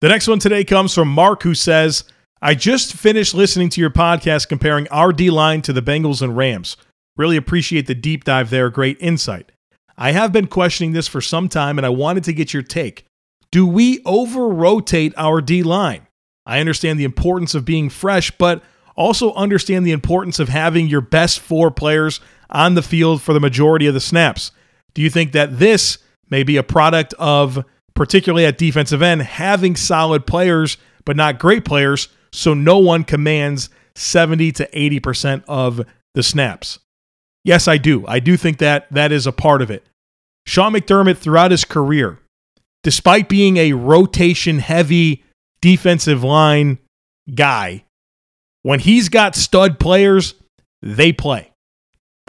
The 0.00 0.08
next 0.08 0.26
one 0.26 0.38
today 0.38 0.64
comes 0.64 0.94
from 0.94 1.08
Mark 1.08 1.43
who 1.43 1.55
says, 1.55 2.05
I 2.44 2.56
just 2.56 2.94
finished 2.94 3.35
listening 3.35 3.69
to 3.69 3.81
your 3.81 3.91
podcast 3.91 4.49
comparing 4.49 4.89
our 4.89 5.12
D 5.12 5.31
line 5.31 5.62
to 5.62 5.73
the 5.73 5.81
Bengals 5.81 6.23
and 6.23 6.37
Rams. 6.37 6.77
Really 7.17 7.37
appreciate 7.37 7.87
the 7.87 7.94
deep 7.94 8.25
dive 8.25 8.50
there. 8.50 8.69
Great 8.69 8.97
insight. 8.99 9.53
I 9.97 10.11
have 10.11 10.33
been 10.33 10.49
questioning 10.49 10.91
this 10.93 11.06
for 11.06 11.21
some 11.21 11.49
time 11.49 11.79
and 11.79 11.87
I 11.87 11.91
wanted 11.91 12.25
to 12.25 12.33
get 12.33 12.53
your 12.53 12.65
take. 12.65 13.05
Do 13.53 13.65
we 13.65 14.03
over 14.05 14.49
rotate 14.49 15.15
our 15.17 15.41
D 15.41 15.62
line? 15.62 16.09
I 16.44 16.59
understand 16.59 16.99
the 16.99 17.05
importance 17.05 17.55
of 17.55 17.65
being 17.65 17.89
fresh, 17.89 18.33
but 18.33 18.61
also 18.97 19.33
understand 19.35 19.87
the 19.87 19.93
importance 19.93 20.41
of 20.41 20.49
having 20.49 20.88
your 20.88 21.00
best 21.00 21.38
four 21.38 21.71
players 21.71 22.19
on 22.50 22.75
the 22.75 22.83
field 22.83 23.23
for 23.23 23.35
the 23.35 23.41
majority 23.41 23.87
of 23.87 23.95
the 23.95 24.00
snaps. 24.00 24.50
Do 24.95 25.03
you 25.03 25.11
think 25.11 25.31
that 25.31 25.61
this 25.61 25.99
may 26.29 26.43
be 26.43 26.56
a 26.56 26.65
product 26.65 27.15
of, 27.21 27.65
particularly 27.95 28.47
at 28.47 28.59
defensive 28.59 29.00
end, 29.00 29.23
having 29.23 29.77
solid 29.77 30.27
players 30.27 30.77
but 31.05 31.15
not 31.15 31.38
great 31.38 31.65
players, 31.65 32.09
so 32.32 32.55
no 32.55 32.79
one 32.79 33.05
commands 33.05 33.69
70 33.94 34.52
to 34.52 34.69
80% 34.70 35.44
of 35.49 35.84
the 36.14 36.23
snaps? 36.23 36.79
Yes, 37.44 37.67
I 37.69 37.76
do. 37.76 38.06
I 38.06 38.20
do 38.20 38.37
think 38.37 38.58
that 38.58 38.87
that 38.93 39.12
is 39.12 39.26
a 39.26 39.32
part 39.32 39.62
of 39.62 39.70
it. 39.70 39.84
Sean 40.46 40.73
McDermott, 40.73 41.19
throughout 41.19 41.50
his 41.50 41.64
career, 41.64 42.19
despite 42.82 43.29
being 43.29 43.56
a 43.56 43.73
rotation 43.73 44.58
heavy 44.58 45.25
defensive 45.61 46.25
line 46.25 46.79
guy, 47.34 47.84
when 48.62 48.81
he's 48.81 49.08
got 49.08 49.35
stud 49.35 49.78
players, 49.78 50.35
they 50.82 51.12
play. 51.12 51.52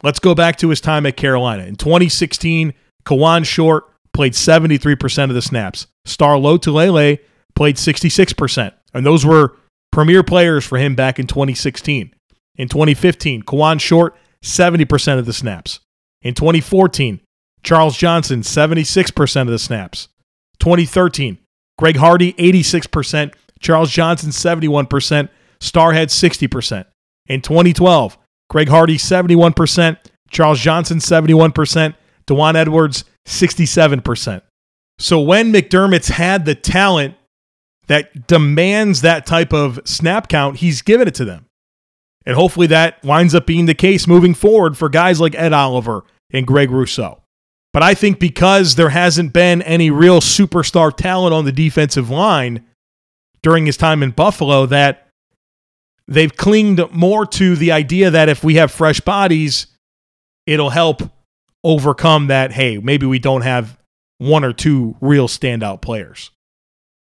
Let's 0.01 0.19
go 0.19 0.35
back 0.35 0.57
to 0.57 0.69
his 0.69 0.81
time 0.81 1.05
at 1.05 1.17
Carolina. 1.17 1.63
In 1.63 1.75
2016, 1.75 2.73
Kawann 3.05 3.45
Short 3.45 3.85
played 4.13 4.33
73% 4.33 5.23
of 5.25 5.33
the 5.33 5.41
snaps. 5.41 5.87
Star 6.05 6.35
Lotulelei 6.35 7.19
played 7.55 7.77
66%. 7.77 8.73
And 8.93 9.05
those 9.05 9.25
were 9.25 9.55
premier 9.93 10.23
players 10.23 10.65
for 10.65 10.79
him 10.79 10.95
back 10.95 11.19
in 11.19 11.27
2016. 11.27 12.13
In 12.55 12.67
2015, 12.67 13.43
Kawann 13.43 13.79
Short, 13.79 14.17
70% 14.43 15.19
of 15.19 15.25
the 15.25 15.33
snaps. 15.33 15.79
In 16.23 16.33
2014, 16.33 17.21
Charles 17.63 17.95
Johnson, 17.95 18.41
76% 18.41 19.41
of 19.41 19.47
the 19.47 19.59
snaps. 19.59 20.09
2013, 20.59 21.37
Greg 21.77 21.97
Hardy, 21.97 22.33
86%. 22.33 23.33
Charles 23.59 23.91
Johnson, 23.91 24.31
71%. 24.31 25.29
Star 25.61 25.93
had 25.93 26.09
60%. 26.09 26.85
In 27.27 27.41
2012, 27.41 28.17
Greg 28.49 28.69
Hardy 28.69 28.97
71%, 28.97 29.97
Charles 30.29 30.59
Johnson 30.59 30.97
71%, 30.97 31.95
Daijun 32.27 32.55
Edwards 32.55 33.05
67%. 33.25 34.41
So 34.99 35.21
when 35.21 35.53
McDermott's 35.53 36.09
had 36.09 36.45
the 36.45 36.55
talent 36.55 37.15
that 37.87 38.27
demands 38.27 39.01
that 39.01 39.25
type 39.25 39.53
of 39.53 39.79
snap 39.85 40.29
count, 40.29 40.57
he's 40.57 40.81
given 40.81 41.07
it 41.07 41.15
to 41.15 41.25
them. 41.25 41.45
And 42.25 42.35
hopefully 42.35 42.67
that 42.67 43.03
winds 43.03 43.35
up 43.35 43.45
being 43.45 43.65
the 43.65 43.73
case 43.73 44.07
moving 44.07 44.33
forward 44.33 44.77
for 44.77 44.87
guys 44.87 45.19
like 45.19 45.35
Ed 45.35 45.51
Oliver 45.53 46.05
and 46.31 46.47
Greg 46.47 46.71
Rousseau. 46.71 47.21
But 47.73 47.83
I 47.83 47.95
think 47.95 48.19
because 48.19 48.75
there 48.75 48.89
hasn't 48.89 49.33
been 49.33 49.61
any 49.63 49.89
real 49.89 50.21
superstar 50.21 50.95
talent 50.95 51.33
on 51.33 51.45
the 51.45 51.51
defensive 51.51 52.09
line 52.09 52.65
during 53.41 53.65
his 53.65 53.77
time 53.77 54.03
in 54.03 54.11
Buffalo, 54.11 54.65
that 54.67 55.09
they've 56.07 56.35
clinged 56.35 56.79
more 56.91 57.25
to 57.25 57.55
the 57.55 57.71
idea 57.71 58.11
that 58.11 58.29
if 58.29 58.43
we 58.43 58.55
have 58.55 58.71
fresh 58.71 58.99
bodies, 58.99 59.67
it'll 60.45 60.69
help 60.69 61.01
overcome 61.63 62.27
that. 62.27 62.51
Hey, 62.51 62.77
maybe 62.77 63.05
we 63.05 63.19
don't 63.19 63.41
have 63.41 63.77
one 64.19 64.43
or 64.43 64.53
two 64.53 64.95
real 65.01 65.27
standout 65.27 65.81
players. 65.81 66.31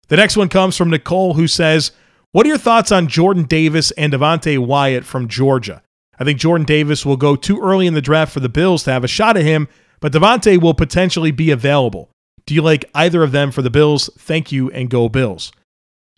The 0.09 0.17
next 0.17 0.35
one 0.35 0.49
comes 0.49 0.75
from 0.75 0.89
Nicole, 0.89 1.35
who 1.35 1.47
says, 1.47 1.91
What 2.31 2.45
are 2.45 2.49
your 2.49 2.57
thoughts 2.57 2.91
on 2.91 3.07
Jordan 3.07 3.43
Davis 3.43 3.91
and 3.91 4.11
Devonte 4.11 4.59
Wyatt 4.59 5.05
from 5.05 5.27
Georgia? 5.27 5.81
I 6.19 6.25
think 6.25 6.39
Jordan 6.39 6.65
Davis 6.65 7.05
will 7.05 7.15
go 7.15 7.35
too 7.35 7.61
early 7.61 7.87
in 7.87 7.93
the 7.93 8.01
draft 8.01 8.33
for 8.33 8.41
the 8.41 8.49
Bills 8.49 8.83
to 8.83 8.91
have 8.91 9.03
a 9.03 9.07
shot 9.07 9.37
at 9.37 9.43
him, 9.43 9.69
but 10.01 10.11
Devonte 10.11 10.61
will 10.61 10.73
potentially 10.73 11.31
be 11.31 11.51
available. 11.51 12.09
Do 12.45 12.55
you 12.55 12.61
like 12.61 12.85
either 12.93 13.23
of 13.23 13.31
them 13.31 13.51
for 13.51 13.61
the 13.61 13.69
Bills? 13.69 14.09
Thank 14.17 14.51
you 14.51 14.69
and 14.71 14.89
go 14.89 15.07
Bills. 15.07 15.51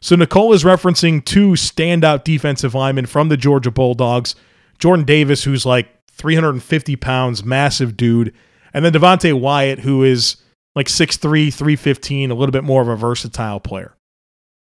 So 0.02 0.16
Nicole 0.16 0.54
is 0.54 0.64
referencing 0.64 1.24
two 1.24 1.52
standout 1.52 2.24
defensive 2.24 2.74
linemen 2.74 3.06
from 3.06 3.30
the 3.30 3.38
Georgia 3.38 3.70
Bulldogs. 3.70 4.36
Jordan 4.80 5.06
Davis, 5.06 5.44
who's 5.44 5.66
like 5.66 5.90
350 6.12 6.96
pounds, 6.96 7.44
massive 7.44 7.96
dude. 7.96 8.34
And 8.74 8.84
then 8.84 8.94
Devonte 8.94 9.40
Wyatt, 9.40 9.80
who 9.80 10.04
is 10.04 10.38
like 10.76 10.88
6'3, 10.88 11.54
315, 11.54 12.32
a 12.32 12.36
little 12.36 12.52
bit 12.52 12.64
more 12.64 12.82
of 12.82 12.88
a 12.88 12.96
versatile 12.96 13.60
player. 13.60 13.96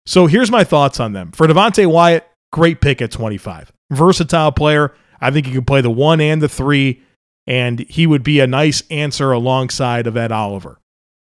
So 0.05 0.27
here's 0.27 0.51
my 0.51 0.63
thoughts 0.63 0.99
on 0.99 1.13
them. 1.13 1.31
For 1.31 1.47
Devonte 1.47 1.85
Wyatt, 1.85 2.27
great 2.51 2.81
pick 2.81 3.01
at 3.01 3.11
25. 3.11 3.71
Versatile 3.91 4.51
player. 4.51 4.93
I 5.19 5.31
think 5.31 5.45
he 5.45 5.53
can 5.53 5.65
play 5.65 5.81
the 5.81 5.91
one 5.91 6.19
and 6.19 6.41
the 6.41 6.49
three, 6.49 7.01
and 7.45 7.79
he 7.79 8.07
would 8.07 8.23
be 8.23 8.39
a 8.39 8.47
nice 8.47 8.83
answer 8.89 9.31
alongside 9.31 10.07
of 10.07 10.17
Ed 10.17 10.31
Oliver. 10.31 10.79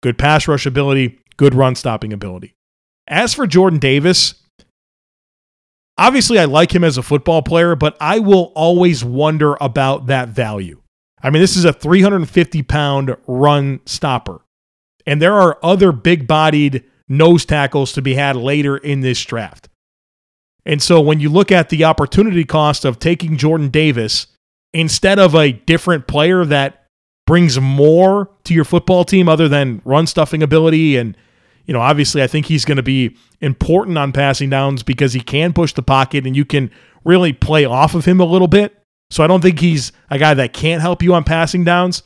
Good 0.01 0.17
pass 0.17 0.47
rush 0.47 0.65
ability, 0.65 1.19
good 1.37 1.55
run 1.55 1.75
stopping 1.75 2.13
ability. 2.13 2.53
As 3.07 3.33
for 3.33 3.47
Jordan 3.47 3.79
Davis, 3.79 4.35
obviously 5.97 6.37
I 6.37 6.45
like 6.45 6.73
him 6.73 6.83
as 6.83 6.97
a 6.97 7.03
football 7.03 7.41
player, 7.41 7.75
but 7.75 7.97
I 7.99 8.19
will 8.19 8.51
always 8.55 9.03
wonder 9.03 9.57
about 9.59 10.05
that 10.05 10.29
value. 10.29 10.81
I 11.21 11.31
mean, 11.31 11.41
this 11.41 11.57
is 11.57 11.65
a 11.65 11.73
350 11.73 12.63
pound 12.63 13.17
run 13.27 13.81
stopper. 13.85 14.41
And 15.05 15.21
there 15.21 15.33
are 15.33 15.57
other 15.63 15.91
big 15.91 16.27
bodied 16.27 16.83
nose 17.07 17.45
tackles 17.45 17.91
to 17.93 18.01
be 18.01 18.13
had 18.13 18.35
later 18.35 18.77
in 18.77 19.01
this 19.01 19.23
draft. 19.23 19.69
And 20.65 20.81
so 20.81 21.01
when 21.01 21.19
you 21.19 21.29
look 21.29 21.51
at 21.51 21.69
the 21.69 21.83
opportunity 21.83 22.45
cost 22.45 22.85
of 22.85 22.99
taking 22.99 23.37
Jordan 23.37 23.69
Davis 23.69 24.27
instead 24.73 25.17
of 25.17 25.33
a 25.33 25.51
different 25.51 26.07
player 26.07 26.45
that 26.45 26.85
brings 27.25 27.59
more 27.59 28.29
to 28.43 28.53
your 28.53 28.65
football 28.65 29.03
team 29.03 29.27
other 29.27 29.47
than 29.47 29.81
run 29.85 30.07
stuffing 30.07 30.43
ability 30.43 30.97
and 30.97 31.15
you 31.65 31.73
know 31.73 31.79
obviously 31.79 32.23
I 32.23 32.27
think 32.27 32.47
he's 32.47 32.65
going 32.65 32.77
to 32.77 32.83
be 32.83 33.15
important 33.41 33.97
on 33.97 34.11
passing 34.11 34.49
downs 34.49 34.83
because 34.83 35.13
he 35.13 35.21
can 35.21 35.53
push 35.53 35.73
the 35.73 35.81
pocket 35.81 36.25
and 36.25 36.35
you 36.35 36.45
can 36.45 36.71
really 37.03 37.33
play 37.33 37.65
off 37.65 37.95
of 37.95 38.05
him 38.05 38.19
a 38.19 38.25
little 38.25 38.47
bit. 38.47 38.75
So 39.11 39.23
I 39.23 39.27
don't 39.27 39.41
think 39.41 39.59
he's 39.59 39.91
a 40.09 40.19
guy 40.19 40.33
that 40.35 40.53
can't 40.53 40.81
help 40.81 41.01
you 41.01 41.13
on 41.13 41.23
passing 41.23 41.63
downs. 41.63 42.03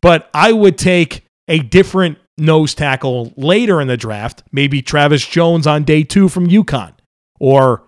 But 0.00 0.30
I 0.32 0.52
would 0.52 0.78
take 0.78 1.24
a 1.48 1.58
different 1.58 2.18
nose 2.36 2.74
tackle 2.74 3.32
later 3.36 3.80
in 3.80 3.88
the 3.88 3.96
draft, 3.96 4.42
maybe 4.52 4.82
Travis 4.82 5.26
Jones 5.26 5.66
on 5.66 5.84
day 5.84 6.04
two 6.04 6.28
from 6.28 6.46
UConn, 6.46 6.92
or 7.40 7.82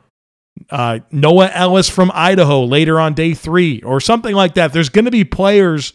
uh, 0.71 1.01
Noah 1.13 1.51
Elliss 1.53 1.89
from 1.89 2.11
Idaho 2.15 2.65
later 2.65 2.99
on 2.99 3.15
day 3.15 3.35
three, 3.35 3.81
or 3.83 4.01
something 4.01 4.35
like 4.35 4.55
that. 4.55 4.73
There's 4.73 4.89
going 4.89 5.05
to 5.05 5.11
be 5.11 5.25
players 5.25 5.93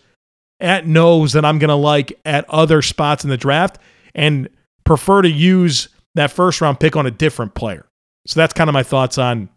at 0.59 0.87
nose 0.87 1.33
that 1.33 1.43
I'm 1.43 1.59
going 1.59 1.69
to 1.69 1.75
like 1.75 2.17
at 2.23 2.49
other 2.49 2.81
spots 2.81 3.23
in 3.23 3.29
the 3.29 3.37
draft 3.37 3.77
and 4.13 4.47
prefer 4.85 5.21
to 5.21 5.29
use 5.29 5.89
that 6.15 6.31
first 6.31 6.61
round 6.61 6.79
pick 6.79 6.95
on 6.95 7.05
a 7.05 7.11
different 7.11 7.55
player. 7.55 7.85
So 8.25 8.39
that's 8.39 8.53
kind 8.53 8.69
of 8.69 8.73
my 8.73 8.83
thoughts 8.83 9.17
on 9.17 9.49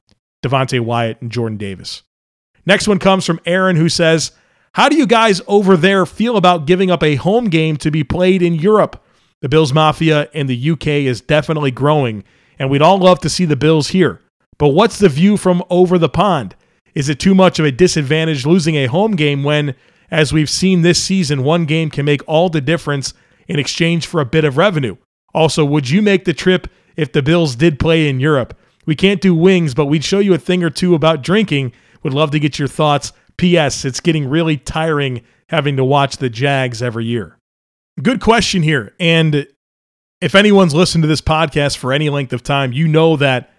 Devonte 0.45 0.81
Wyatt 0.81 1.23
and 1.23 1.31
Jordan 1.31 1.57
Davis. 1.57 2.03
Next 2.67 2.88
one 2.88 2.99
comes 2.99 3.25
from 3.25 3.41
Aaron, 3.47 3.77
who 3.77 3.88
says, 3.88 4.33
how 4.72 4.88
do 4.88 4.96
you 4.96 5.06
guys 5.06 5.40
over 5.46 5.76
there 5.76 6.06
feel 6.06 6.37
about 6.37 6.66
giving 6.66 6.90
up 6.90 7.02
a 7.02 7.16
home 7.16 7.48
game 7.48 7.76
to 7.78 7.90
be 7.90 8.04
played 8.04 8.42
in 8.42 8.54
Europe? 8.54 9.02
The 9.40 9.48
Bills 9.48 9.72
Mafia 9.72 10.28
in 10.32 10.46
the 10.46 10.70
UK 10.70 10.87
is 10.87 11.20
definitely 11.20 11.70
growing, 11.70 12.25
and 12.58 12.70
we'd 12.70 12.82
all 12.82 12.98
love 12.98 13.20
to 13.20 13.30
see 13.30 13.44
the 13.44 13.56
Bills 13.56 13.88
here. 13.88 14.20
But 14.58 14.68
what's 14.68 14.98
the 14.98 15.08
view 15.08 15.37
from 15.37 15.62
over 15.70 15.98
the 15.98 16.08
pond? 16.08 16.56
Is 16.94 17.08
it 17.08 17.20
too 17.20 17.34
much 17.34 17.58
of 17.58 17.64
a 17.64 17.70
disadvantage 17.70 18.44
losing 18.44 18.75
a 18.75 18.87
home 18.87 19.14
game 19.14 19.44
when, 19.44 19.76
as 20.10 20.32
we've 20.32 20.50
seen 20.50 20.82
this 20.82 21.02
season, 21.02 21.44
one 21.44 21.64
game 21.64 21.90
can 21.90 22.04
make 22.04 22.22
all 22.26 22.48
the 22.48 22.60
difference 22.60 23.14
in 23.46 23.58
exchange 23.58 24.06
for 24.06 24.20
a 24.20 24.26
bit 24.26 24.44
of 24.44 24.56
revenue? 24.56 24.96
Also, 25.32 25.64
would 25.64 25.88
you 25.88 26.02
make 26.02 26.25
the 26.25 26.34
trip 26.34 26.66
if 26.96 27.12
the 27.12 27.22
Bills 27.22 27.54
did 27.54 27.78
play 27.78 28.08
in 28.08 28.18
Europe? 28.18 28.58
We 28.87 28.96
can't 28.96 29.20
do 29.20 29.34
wings, 29.34 29.75
but 29.75 29.87
we'd 29.87 30.04
show 30.04 30.18
you 30.18 30.34
a 30.34 30.38
thing 30.38 30.64
or 30.64 30.70
two 30.70 30.94
about 30.94 31.22
drinking. 31.22 31.72
Would 32.02 32.14
love 32.14 32.30
to 32.32 32.40
get 32.40 32.58
your 32.58 32.68
thoughts. 32.68 33.12
P.S. 33.38 33.85
It's 33.85 34.00
getting 34.00 34.28
really 34.28 34.57
tiring 34.57 35.23
having 35.49 35.76
to 35.76 35.85
watch 35.85 36.18
the 36.18 36.28
Jags 36.28 36.83
every 36.83 37.07
year. 37.07 37.38
Good 38.02 38.21
question 38.21 38.62
here. 38.62 38.95
And 39.00 39.47
if 40.21 40.35
anyone's 40.35 40.75
listened 40.75 41.02
to 41.02 41.09
this 41.09 41.21
podcast 41.21 41.78
for 41.78 41.92
any 41.92 42.11
length 42.11 42.33
of 42.33 42.42
time, 42.42 42.73
you 42.73 42.87
know 42.87 43.16
that 43.16 43.50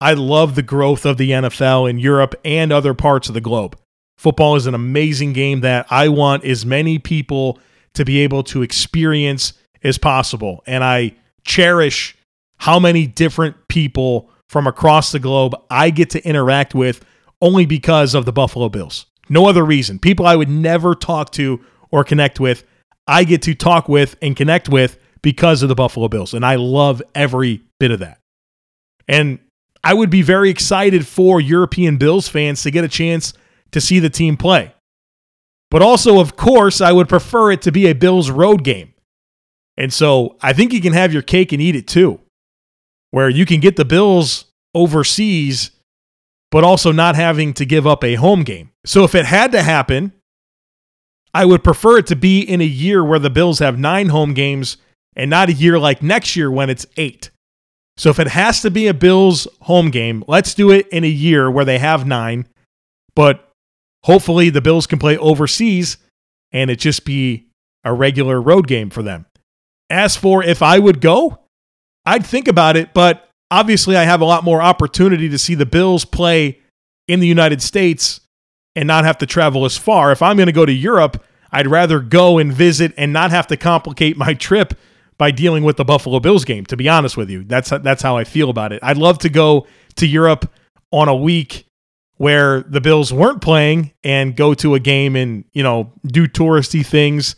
I 0.00 0.14
love 0.14 0.54
the 0.54 0.62
growth 0.62 1.06
of 1.06 1.16
the 1.16 1.30
NFL 1.30 1.88
in 1.88 1.98
Europe 1.98 2.34
and 2.44 2.72
other 2.72 2.92
parts 2.92 3.28
of 3.28 3.34
the 3.34 3.40
globe. 3.40 3.78
Football 4.18 4.56
is 4.56 4.66
an 4.66 4.74
amazing 4.74 5.32
game 5.32 5.60
that 5.60 5.86
I 5.90 6.08
want 6.08 6.44
as 6.44 6.66
many 6.66 6.98
people 6.98 7.58
to 7.94 8.04
be 8.04 8.20
able 8.20 8.42
to 8.44 8.62
experience 8.62 9.52
as 9.82 9.98
possible. 9.98 10.62
And 10.66 10.84
I 10.84 11.14
cherish 11.44 12.16
how 12.58 12.78
many 12.78 13.06
different 13.06 13.56
people 13.68 14.30
from 14.48 14.66
across 14.66 15.12
the 15.12 15.18
globe 15.18 15.54
I 15.70 15.90
get 15.90 16.10
to 16.10 16.24
interact 16.26 16.74
with 16.74 17.04
only 17.40 17.66
because 17.66 18.14
of 18.14 18.24
the 18.24 18.32
Buffalo 18.32 18.68
Bills. 18.68 19.06
No 19.32 19.48
other 19.48 19.64
reason. 19.64 19.98
People 19.98 20.26
I 20.26 20.36
would 20.36 20.50
never 20.50 20.94
talk 20.94 21.32
to 21.32 21.64
or 21.90 22.04
connect 22.04 22.38
with, 22.38 22.64
I 23.06 23.24
get 23.24 23.40
to 23.42 23.54
talk 23.54 23.88
with 23.88 24.14
and 24.20 24.36
connect 24.36 24.68
with 24.68 24.98
because 25.22 25.62
of 25.62 25.70
the 25.70 25.74
Buffalo 25.74 26.08
Bills. 26.08 26.34
And 26.34 26.44
I 26.44 26.56
love 26.56 27.02
every 27.14 27.62
bit 27.80 27.90
of 27.90 28.00
that. 28.00 28.18
And 29.08 29.38
I 29.82 29.94
would 29.94 30.10
be 30.10 30.20
very 30.20 30.50
excited 30.50 31.06
for 31.06 31.40
European 31.40 31.96
Bills 31.96 32.28
fans 32.28 32.62
to 32.64 32.70
get 32.70 32.84
a 32.84 32.88
chance 32.88 33.32
to 33.70 33.80
see 33.80 34.00
the 34.00 34.10
team 34.10 34.36
play. 34.36 34.74
But 35.70 35.80
also, 35.80 36.20
of 36.20 36.36
course, 36.36 36.82
I 36.82 36.92
would 36.92 37.08
prefer 37.08 37.52
it 37.52 37.62
to 37.62 37.72
be 37.72 37.86
a 37.86 37.94
Bills 37.94 38.30
road 38.30 38.62
game. 38.62 38.92
And 39.78 39.90
so 39.90 40.36
I 40.42 40.52
think 40.52 40.74
you 40.74 40.82
can 40.82 40.92
have 40.92 41.14
your 41.14 41.22
cake 41.22 41.52
and 41.52 41.62
eat 41.62 41.74
it 41.74 41.88
too, 41.88 42.20
where 43.12 43.30
you 43.30 43.46
can 43.46 43.60
get 43.60 43.76
the 43.76 43.86
Bills 43.86 44.44
overseas 44.74 45.70
but 46.52 46.62
also 46.62 46.92
not 46.92 47.16
having 47.16 47.54
to 47.54 47.64
give 47.64 47.86
up 47.86 48.04
a 48.04 48.14
home 48.14 48.44
game. 48.44 48.70
So 48.84 49.04
if 49.04 49.14
it 49.14 49.24
had 49.24 49.52
to 49.52 49.62
happen, 49.62 50.12
I 51.34 51.46
would 51.46 51.64
prefer 51.64 51.96
it 51.96 52.06
to 52.08 52.16
be 52.16 52.42
in 52.42 52.60
a 52.60 52.64
year 52.64 53.02
where 53.02 53.18
the 53.18 53.30
Bills 53.30 53.58
have 53.60 53.78
nine 53.78 54.10
home 54.10 54.34
games 54.34 54.76
and 55.16 55.30
not 55.30 55.48
a 55.48 55.54
year 55.54 55.78
like 55.78 56.02
next 56.02 56.36
year 56.36 56.50
when 56.50 56.68
it's 56.68 56.86
eight. 56.98 57.30
So 57.96 58.10
if 58.10 58.20
it 58.20 58.28
has 58.28 58.60
to 58.62 58.70
be 58.70 58.86
a 58.86 58.94
Bills 58.94 59.48
home 59.62 59.90
game, 59.90 60.24
let's 60.28 60.52
do 60.52 60.70
it 60.70 60.88
in 60.88 61.04
a 61.04 61.08
year 61.08 61.50
where 61.50 61.64
they 61.64 61.78
have 61.78 62.06
nine, 62.06 62.46
but 63.14 63.50
hopefully 64.04 64.50
the 64.50 64.60
Bills 64.60 64.86
can 64.86 64.98
play 64.98 65.16
overseas 65.16 65.96
and 66.52 66.70
it 66.70 66.78
just 66.78 67.06
be 67.06 67.46
a 67.82 67.94
regular 67.94 68.40
road 68.40 68.66
game 68.66 68.90
for 68.90 69.02
them. 69.02 69.24
As 69.88 70.16
for 70.16 70.44
if 70.44 70.62
I 70.62 70.78
would 70.78 71.00
go, 71.00 71.38
I'd 72.04 72.26
think 72.26 72.46
about 72.46 72.76
it, 72.76 72.92
but 72.92 73.30
obviously 73.52 73.96
I 73.96 74.04
have 74.04 74.22
a 74.22 74.24
lot 74.24 74.42
more 74.42 74.62
opportunity 74.62 75.28
to 75.28 75.38
see 75.38 75.54
the 75.54 75.66
Bills 75.66 76.04
play 76.04 76.58
in 77.06 77.20
the 77.20 77.26
United 77.26 77.62
States 77.62 78.20
and 78.74 78.86
not 78.86 79.04
have 79.04 79.18
to 79.18 79.26
travel 79.26 79.64
as 79.66 79.76
far. 79.76 80.10
If 80.10 80.22
I'm 80.22 80.36
going 80.36 80.46
to 80.46 80.52
go 80.52 80.64
to 80.64 80.72
Europe, 80.72 81.22
I'd 81.52 81.66
rather 81.66 82.00
go 82.00 82.38
and 82.38 82.52
visit 82.52 82.94
and 82.96 83.12
not 83.12 83.30
have 83.30 83.46
to 83.48 83.56
complicate 83.58 84.16
my 84.16 84.32
trip 84.32 84.72
by 85.18 85.30
dealing 85.30 85.62
with 85.62 85.76
the 85.76 85.84
Buffalo 85.84 86.18
Bills 86.18 86.46
game. 86.46 86.64
To 86.66 86.76
be 86.76 86.88
honest 86.88 87.16
with 87.16 87.28
you, 87.28 87.44
that's 87.44 87.68
that's 87.68 88.02
how 88.02 88.16
I 88.16 88.24
feel 88.24 88.48
about 88.48 88.72
it. 88.72 88.80
I'd 88.82 88.96
love 88.96 89.18
to 89.18 89.28
go 89.28 89.66
to 89.96 90.06
Europe 90.06 90.50
on 90.90 91.08
a 91.08 91.14
week 91.14 91.66
where 92.16 92.62
the 92.62 92.80
Bills 92.80 93.12
weren't 93.12 93.42
playing 93.42 93.92
and 94.02 94.34
go 94.34 94.54
to 94.54 94.74
a 94.74 94.80
game 94.80 95.14
and 95.14 95.44
you 95.52 95.62
know 95.62 95.92
do 96.06 96.26
touristy 96.26 96.84
things 96.84 97.36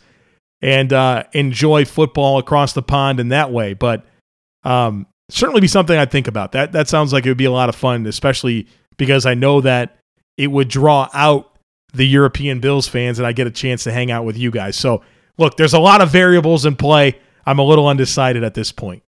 and 0.61 0.93
uh, 0.93 1.23
enjoy 1.33 1.83
football 1.83 2.37
across 2.37 2.71
the 2.71 2.81
pond 2.81 3.19
in 3.19 3.29
that 3.29 3.51
way. 3.51 3.73
But 3.73 4.05
um, 4.63 5.07
certainly 5.29 5.61
be 5.61 5.67
something 5.67 5.97
I'd 5.97 6.11
think 6.11 6.27
about. 6.27 6.51
That 6.51 6.71
that 6.73 6.87
sounds 6.87 7.13
like 7.13 7.25
it 7.25 7.29
would 7.29 7.37
be 7.37 7.45
a 7.45 7.51
lot 7.51 7.69
of 7.69 7.75
fun, 7.75 8.05
especially 8.05 8.67
because 8.97 9.25
I 9.25 9.33
know 9.33 9.61
that 9.61 9.97
it 10.37 10.47
would 10.47 10.67
draw 10.67 11.09
out 11.13 11.57
the 11.93 12.07
European 12.07 12.59
Bills 12.59 12.87
fans 12.87 13.19
and 13.19 13.27
I 13.27 13.31
get 13.31 13.47
a 13.47 13.51
chance 13.51 13.83
to 13.85 13.91
hang 13.91 14.11
out 14.11 14.25
with 14.25 14.37
you 14.37 14.51
guys. 14.51 14.75
So, 14.75 15.01
look, 15.37 15.57
there's 15.57 15.73
a 15.73 15.79
lot 15.79 16.01
of 16.01 16.09
variables 16.09 16.65
in 16.65 16.75
play. 16.75 17.19
I'm 17.45 17.59
a 17.59 17.63
little 17.63 17.87
undecided 17.87 18.43
at 18.43 18.53
this 18.53 18.71
point. 18.71 19.03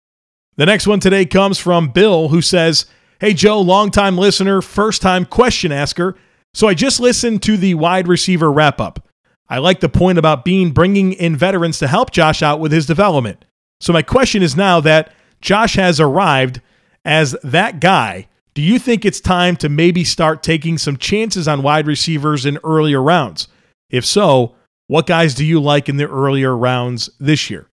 The 0.56 0.66
next 0.66 0.87
one 0.87 1.00
today 1.00 1.25
comes 1.25 1.59
from 1.59 1.88
Bill, 1.88 2.28
who 2.28 2.42
says, 2.42 2.87
Hey, 3.21 3.33
Joe, 3.33 3.61
longtime 3.61 4.18
listener, 4.18 4.61
first 4.61 5.00
time 5.00 5.25
question 5.25 5.73
asker. 5.73 6.16
So 6.52 6.68
I 6.68 6.75
just 6.75 7.00
listened 7.00 7.42
to 7.42 7.56
the 7.56 7.75
wide 7.75 8.06
receiver 8.06 8.52
wrap 8.52 8.80
up. 8.80 9.09
I 9.49 9.59
like 9.59 9.80
the 9.80 9.88
point 9.88 10.18
about 10.18 10.44
Beane 10.44 10.71
bringing 10.71 11.12
in 11.12 11.37
veterans 11.37 11.78
to 11.78 11.88
help 11.88 12.11
Josh 12.11 12.42
out 12.42 12.61
with 12.61 12.73
his 12.73 12.87
development. 12.87 13.44
So 13.80 13.92
my 13.92 14.02
question 14.02 14.42
is 14.42 14.56
now 14.56 14.80
that 14.80 15.12
Josh 15.45 15.75
has 15.77 16.01
arrived 16.01 16.63
as 17.05 17.37
that 17.45 17.79
guy. 17.79 18.29
Do 18.55 18.63
you 18.63 18.79
think 18.79 19.05
it's 19.05 19.21
time 19.21 19.57
to 19.57 19.69
maybe 19.69 20.03
start 20.03 20.43
taking 20.43 20.79
some 20.79 20.97
chances 20.97 21.47
on 21.47 21.63
wide 21.63 21.87
receivers 21.87 22.47
in 22.47 22.59
earlier 22.65 23.03
rounds? 23.03 23.49
If 23.91 24.07
so, 24.07 24.55
what 24.87 25.07
guys 25.07 25.35
do 25.35 25.45
you 25.45 25.61
like 25.61 25.91
in 25.91 25.99
the 25.99 26.09
earlier 26.09 26.57
rounds 26.57 27.11
this 27.21 27.51
year? 27.51 27.69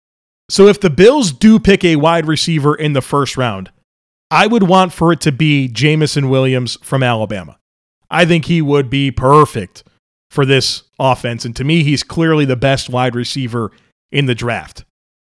So, 0.48 0.66
if 0.66 0.80
the 0.80 0.90
Bills 0.90 1.30
do 1.30 1.60
pick 1.60 1.84
a 1.84 1.94
wide 1.94 2.26
receiver 2.26 2.74
in 2.74 2.92
the 2.92 3.00
first 3.00 3.36
round, 3.36 3.70
I 4.32 4.48
would 4.48 4.64
want 4.64 4.92
for 4.92 5.12
it 5.12 5.20
to 5.20 5.32
be 5.32 5.68
Jameson 5.68 6.28
Williams 6.28 6.76
from 6.82 7.04
Alabama. 7.04 7.56
I 8.10 8.24
think 8.24 8.46
he 8.46 8.60
would 8.60 8.90
be 8.90 9.12
perfect 9.12 9.84
for 10.28 10.44
this 10.44 10.82
offense. 10.98 11.44
And 11.44 11.54
to 11.54 11.62
me, 11.62 11.84
he's 11.84 12.02
clearly 12.02 12.44
the 12.44 12.56
best 12.56 12.90
wide 12.90 13.14
receiver 13.14 13.70
in 14.10 14.26
the 14.26 14.34
draft. 14.34 14.84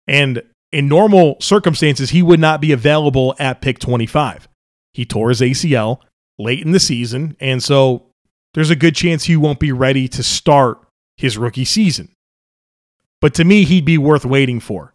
And 0.09 0.43
in 0.75 0.89
normal 0.89 1.37
circumstances, 1.41 2.11
he 2.11 2.21
would 2.21 2.41
not 2.41 2.61
be 2.61 2.73
available 2.73 3.35
at 3.39 3.61
pick 3.61 3.79
25. 3.79 4.49
He 4.93 5.05
tore 5.05 5.29
his 5.29 5.41
ACL 5.41 6.01
late 6.37 6.65
in 6.65 6.73
the 6.73 6.81
season. 6.81 7.37
And 7.39 7.63
so 7.63 8.07
there's 8.55 8.71
a 8.71 8.77
good 8.77 8.97
chance 8.97 9.25
he 9.25 9.37
won't 9.37 9.61
be 9.61 9.71
ready 9.71 10.09
to 10.09 10.23
start 10.25 10.79
his 11.17 11.39
rookie 11.39 11.65
season. 11.65 12.11
But 13.21 13.35
to 13.35 13.45
me, 13.45 13.65
he'd 13.65 13.85
be 13.85 13.99
worth 13.99 14.25
waiting 14.25 14.59
for 14.59 14.95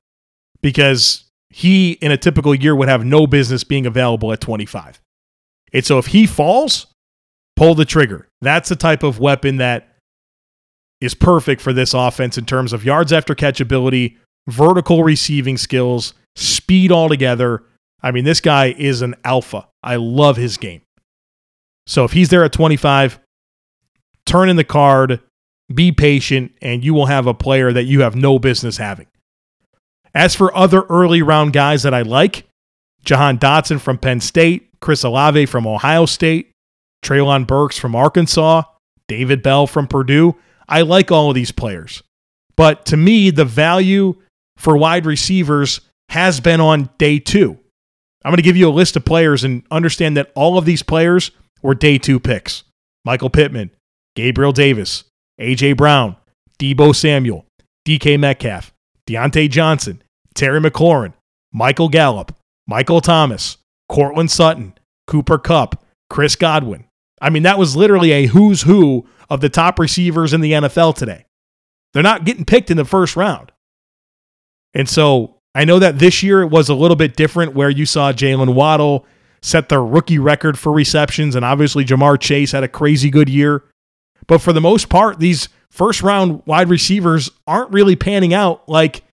because 0.62 1.24
he, 1.50 1.93
in 1.93 2.12
a 2.12 2.17
typical 2.17 2.53
year, 2.53 2.75
would 2.75 2.89
have 2.89 3.05
no 3.05 3.25
business 3.25 3.63
being 3.63 3.86
available 3.86 4.33
at 4.33 4.41
25. 4.41 5.00
And 5.71 5.86
so 5.86 5.98
if 5.98 6.07
he 6.07 6.27
falls, 6.27 6.88
pull 7.55 7.74
the 7.74 7.86
trigger. 7.86 8.27
That's 8.41 8.67
the 8.67 8.75
type 8.75 9.03
of 9.03 9.19
weapon 9.19 9.57
that 9.57 9.95
is 11.00 11.15
perfect 11.15 11.62
for 11.62 11.71
this 11.71 11.93
offense 11.93 12.38
in 12.38 12.45
terms 12.45 12.74
of 12.74 12.83
yards 12.83 13.13
after 13.13 13.33
catch 13.33 13.62
ability, 13.62 14.17
vertical 14.49 15.03
receiving 15.03 15.57
skills, 15.57 16.13
speed 16.35 16.91
altogether. 16.91 17.63
I 18.01 18.11
mean, 18.11 18.23
this 18.23 18.41
guy 18.41 18.73
is 18.77 19.01
an 19.01 19.15
alpha. 19.23 19.67
I 19.83 19.97
love 19.97 20.37
his 20.37 20.57
game. 20.57 20.81
So 21.87 22.03
if 22.03 22.11
he's 22.11 22.29
there 22.29 22.43
at 22.43 22.53
25, 22.53 23.19
turn 24.25 24.49
in 24.49 24.55
the 24.55 24.63
card, 24.63 25.21
be 25.73 25.91
patient, 25.91 26.53
and 26.61 26.83
you 26.83 26.93
will 26.93 27.07
have 27.07 27.27
a 27.27 27.33
player 27.33 27.71
that 27.73 27.85
you 27.85 28.01
have 28.01 28.15
no 28.15 28.39
business 28.39 28.77
having. 28.77 29.07
As 30.13 30.35
for 30.35 30.55
other 30.55 30.83
early 30.83 31.21
round 31.21 31.53
guys 31.53 31.83
that 31.83 31.93
I 31.93 32.01
like, 32.01 32.47
Jahan 33.03 33.37
Dotson 33.37 33.79
from 33.79 33.97
Penn 33.97 34.21
State, 34.21 34.69
Chris 34.81 35.03
Olave 35.03 35.45
from 35.47 35.67
Ohio 35.67 36.05
State, 36.05 36.51
Treylon 37.03 37.47
Burks 37.47 37.77
from 37.77 37.95
Arkansas, 37.95 38.63
David 39.07 39.41
Bell 39.43 39.67
from 39.67 39.87
Purdue. 39.87 40.35
I 40.67 40.81
like 40.81 41.11
all 41.11 41.29
of 41.29 41.35
these 41.35 41.51
players. 41.51 42.03
But 42.55 42.85
to 42.87 42.97
me, 42.97 43.29
the 43.31 43.45
value 43.45 44.15
for 44.59 44.77
wide 44.77 45.05
receivers 45.05 45.81
has 46.09 46.39
been 46.39 46.59
on 46.59 46.89
day 46.97 47.17
two. 47.17 47.57
I'm 48.23 48.31
going 48.31 48.37
to 48.37 48.43
give 48.43 48.57
you 48.57 48.67
a 48.67 48.71
list 48.71 48.95
of 48.97 49.05
players 49.05 49.43
and 49.43 49.63
understand 49.71 50.17
that 50.17 50.31
all 50.35 50.57
of 50.57 50.65
these 50.65 50.83
players 50.83 51.31
were 51.61 51.73
day 51.73 51.97
two 51.97 52.19
picks 52.19 52.63
Michael 53.05 53.29
Pittman, 53.29 53.71
Gabriel 54.15 54.51
Davis, 54.51 55.05
A.J. 55.39 55.73
Brown, 55.73 56.17
Deebo 56.59 56.93
Samuel, 56.93 57.45
DK 57.87 58.19
Metcalf, 58.19 58.73
Diontae 59.07 59.49
Johnson, 59.49 60.03
Terry 60.35 60.59
McLaurin, 60.59 61.13
Michael 61.53 61.89
Gallup, 61.89 62.35
Michael 62.67 63.01
Thomas, 63.01 63.57
Courtland 63.87 64.29
Sutton, 64.29 64.73
Cooper 65.07 65.37
Kupp, 65.37 65.83
Chris 66.09 66.35
Godwin. 66.35 66.85
I 67.21 67.29
mean, 67.29 67.43
that 67.43 67.57
was 67.57 67.75
literally 67.77 68.11
a 68.11 68.27
who's 68.27 68.63
who 68.63 69.07
of 69.29 69.39
the 69.39 69.49
top 69.49 69.79
receivers 69.79 70.33
in 70.33 70.41
the 70.41 70.51
NFL 70.51 70.95
today. 70.95 71.25
They're 71.93 72.03
not 72.03 72.25
getting 72.25 72.45
picked 72.45 72.69
in 72.69 72.77
the 72.77 72.85
first 72.85 73.15
round. 73.15 73.51
And 74.73 74.88
so 74.88 75.38
I 75.55 75.65
know 75.65 75.79
that 75.79 75.99
this 75.99 76.23
year 76.23 76.41
it 76.41 76.49
was 76.49 76.69
a 76.69 76.75
little 76.75 76.95
bit 76.95 77.15
different 77.15 77.55
where 77.55 77.69
you 77.69 77.85
saw 77.85 78.11
Jaylen 78.11 78.53
Waddle 78.53 79.05
set 79.41 79.69
the 79.69 79.79
rookie 79.79 80.19
record 80.19 80.59
for 80.59 80.71
receptions, 80.71 81.35
and 81.35 81.45
obviously 81.45 81.85
Ja'Marr 81.85 82.19
Chase 82.19 82.51
had 82.51 82.63
a 82.63 82.67
crazy 82.67 83.09
good 83.09 83.29
year. 83.29 83.63
But 84.27 84.39
for 84.41 84.53
the 84.53 84.61
most 84.61 84.89
part, 84.89 85.19
these 85.19 85.49
first 85.71 86.01
round 86.01 86.43
wide 86.45 86.69
receivers 86.69 87.31
aren't 87.47 87.71
really 87.71 87.95
panning 87.95 88.33
out 88.33 88.67
like 88.67 89.03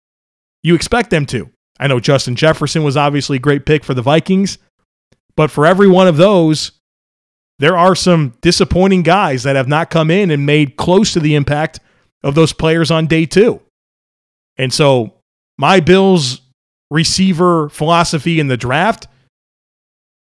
you 0.62 0.74
expect 0.74 1.10
them 1.10 1.26
to. 1.26 1.50
I 1.78 1.86
know 1.86 2.00
Justin 2.00 2.36
Jefferson 2.36 2.82
was 2.82 2.96
obviously 2.96 3.36
a 3.36 3.40
great 3.40 3.66
pick 3.66 3.84
for 3.84 3.94
the 3.94 4.02
Vikings, 4.02 4.58
but 5.36 5.50
for 5.50 5.66
every 5.66 5.88
one 5.88 6.08
of 6.08 6.16
those, 6.16 6.72
there 7.58 7.76
are 7.76 7.94
some 7.94 8.34
disappointing 8.40 9.02
guys 9.02 9.42
that 9.44 9.56
have 9.56 9.68
not 9.68 9.90
come 9.90 10.10
in 10.10 10.30
and 10.30 10.44
made 10.44 10.76
close 10.76 11.12
to 11.12 11.20
the 11.20 11.34
impact 11.34 11.80
of 12.22 12.34
those 12.34 12.52
players 12.52 12.90
on 12.90 13.06
day 13.06 13.26
two. 13.26 13.60
And 14.58 14.72
so, 14.72 15.15
my 15.58 15.80
Bills 15.80 16.40
receiver 16.90 17.68
philosophy 17.68 18.38
in 18.38 18.48
the 18.48 18.56
draft 18.56 19.08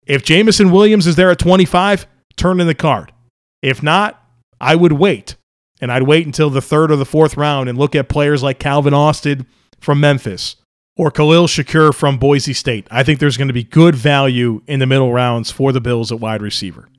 if 0.09 0.23
Jameson 0.23 0.71
Williams 0.71 1.05
is 1.05 1.15
there 1.15 1.29
at 1.29 1.37
25, 1.37 2.07
turn 2.35 2.59
in 2.59 2.65
the 2.65 2.73
card. 2.73 3.13
If 3.61 3.83
not, 3.83 4.21
I 4.59 4.75
would 4.75 4.93
wait. 4.93 5.35
And 5.79 5.91
I'd 5.91 6.03
wait 6.03 6.25
until 6.25 6.49
the 6.49 6.63
third 6.63 6.91
or 6.91 6.95
the 6.95 7.05
fourth 7.05 7.37
round 7.37 7.69
and 7.69 7.77
look 7.77 7.95
at 7.95 8.09
players 8.09 8.41
like 8.41 8.57
Calvin 8.57 8.93
Austin 8.93 9.45
from 9.79 9.99
Memphis 9.99 10.55
or 10.97 11.11
Khalil 11.11 11.45
Shakir 11.45 11.93
from 11.93 12.17
Boise 12.17 12.53
State. 12.53 12.87
I 12.89 13.03
think 13.03 13.19
there's 13.19 13.37
going 13.37 13.49
to 13.49 13.53
be 13.53 13.63
good 13.63 13.93
value 13.95 14.63
in 14.65 14.79
the 14.79 14.87
middle 14.87 15.13
rounds 15.13 15.51
for 15.51 15.71
the 15.71 15.79
Bills 15.79 16.11
at 16.11 16.19
wide 16.19 16.41
receiver. 16.41 16.89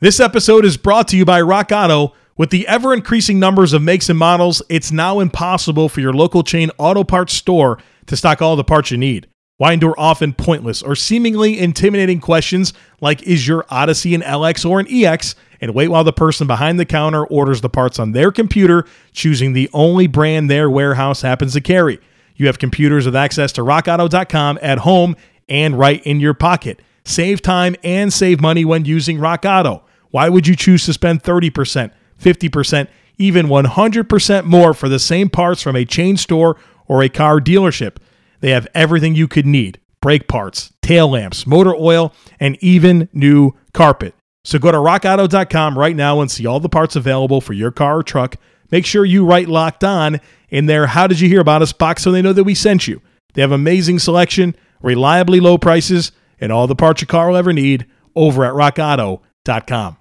This 0.00 0.18
episode 0.18 0.64
is 0.64 0.78
brought 0.78 1.08
to 1.08 1.18
you 1.18 1.26
by 1.26 1.42
Rock 1.42 1.70
Auto. 1.72 2.14
With 2.40 2.48
the 2.48 2.66
ever 2.68 2.94
increasing 2.94 3.38
numbers 3.38 3.74
of 3.74 3.82
makes 3.82 4.08
and 4.08 4.18
models, 4.18 4.62
it's 4.70 4.90
now 4.90 5.20
impossible 5.20 5.90
for 5.90 6.00
your 6.00 6.14
local 6.14 6.42
chain 6.42 6.70
auto 6.78 7.04
parts 7.04 7.34
store 7.34 7.76
to 8.06 8.16
stock 8.16 8.40
all 8.40 8.56
the 8.56 8.64
parts 8.64 8.90
you 8.90 8.96
need. 8.96 9.26
Why 9.58 9.74
endure 9.74 9.94
often 9.98 10.32
pointless 10.32 10.80
or 10.80 10.96
seemingly 10.96 11.58
intimidating 11.58 12.18
questions 12.18 12.72
like 13.02 13.22
is 13.24 13.46
your 13.46 13.66
Odyssey 13.68 14.14
an 14.14 14.22
LX 14.22 14.64
or 14.64 14.80
an 14.80 14.86
EX 14.88 15.34
and 15.60 15.74
wait 15.74 15.88
while 15.88 16.02
the 16.02 16.14
person 16.14 16.46
behind 16.46 16.80
the 16.80 16.86
counter 16.86 17.26
orders 17.26 17.60
the 17.60 17.68
parts 17.68 17.98
on 17.98 18.12
their 18.12 18.32
computer, 18.32 18.86
choosing 19.12 19.52
the 19.52 19.68
only 19.74 20.06
brand 20.06 20.48
their 20.48 20.70
warehouse 20.70 21.20
happens 21.20 21.52
to 21.52 21.60
carry. 21.60 22.00
You 22.36 22.46
have 22.46 22.58
computers 22.58 23.04
with 23.04 23.16
access 23.16 23.52
to 23.52 23.60
rockauto.com 23.60 24.60
at 24.62 24.78
home 24.78 25.14
and 25.46 25.78
right 25.78 26.02
in 26.06 26.20
your 26.20 26.32
pocket. 26.32 26.80
Save 27.04 27.42
time 27.42 27.76
and 27.84 28.10
save 28.10 28.40
money 28.40 28.64
when 28.64 28.86
using 28.86 29.20
Rock 29.20 29.44
Auto. 29.44 29.82
Why 30.10 30.30
would 30.30 30.46
you 30.46 30.56
choose 30.56 30.86
to 30.86 30.94
spend 30.94 31.22
30%, 31.22 31.92
50%, 32.20 32.88
even 33.18 33.46
100% 33.46 34.44
more 34.44 34.74
for 34.74 34.88
the 34.88 34.98
same 34.98 35.28
parts 35.28 35.62
from 35.62 35.76
a 35.76 35.84
chain 35.84 36.16
store 36.16 36.56
or 36.86 37.02
a 37.02 37.08
car 37.08 37.40
dealership? 37.40 37.96
They 38.40 38.50
have 38.50 38.68
everything 38.74 39.14
you 39.14 39.28
could 39.28 39.46
need 39.46 39.80
brake 40.00 40.28
parts, 40.28 40.72
tail 40.82 41.10
lamps, 41.10 41.46
motor 41.46 41.74
oil, 41.74 42.14
and 42.38 42.56
even 42.62 43.08
new 43.12 43.52
carpet. 43.74 44.14
So 44.44 44.58
go 44.58 44.72
to 44.72 44.78
rockauto.com 44.78 45.78
right 45.78 45.94
now 45.94 46.20
and 46.20 46.30
see 46.30 46.46
all 46.46 46.60
the 46.60 46.68
parts 46.68 46.96
available 46.96 47.40
for 47.40 47.52
your 47.52 47.70
car 47.70 47.98
or 47.98 48.02
truck. 48.02 48.36
Make 48.70 48.86
sure 48.86 49.04
you 49.04 49.26
write 49.26 49.48
locked 49.48 49.84
on 49.84 50.20
in 50.48 50.66
there. 50.66 50.86
How 50.86 51.06
did 51.06 51.20
you 51.20 51.28
hear 51.28 51.40
about 51.40 51.62
us 51.62 51.72
box 51.72 52.02
so 52.02 52.10
they 52.10 52.22
know 52.22 52.32
that 52.32 52.44
we 52.44 52.54
sent 52.54 52.88
you? 52.88 53.02
They 53.34 53.42
have 53.42 53.52
amazing 53.52 53.98
selection, 53.98 54.56
reliably 54.80 55.40
low 55.40 55.58
prices, 55.58 56.12
and 56.40 56.50
all 56.50 56.66
the 56.66 56.74
parts 56.74 57.02
your 57.02 57.06
car 57.06 57.28
will 57.28 57.36
ever 57.36 57.52
need 57.52 57.86
over 58.16 58.44
at 58.44 58.54
rockauto.com. 58.54 59.96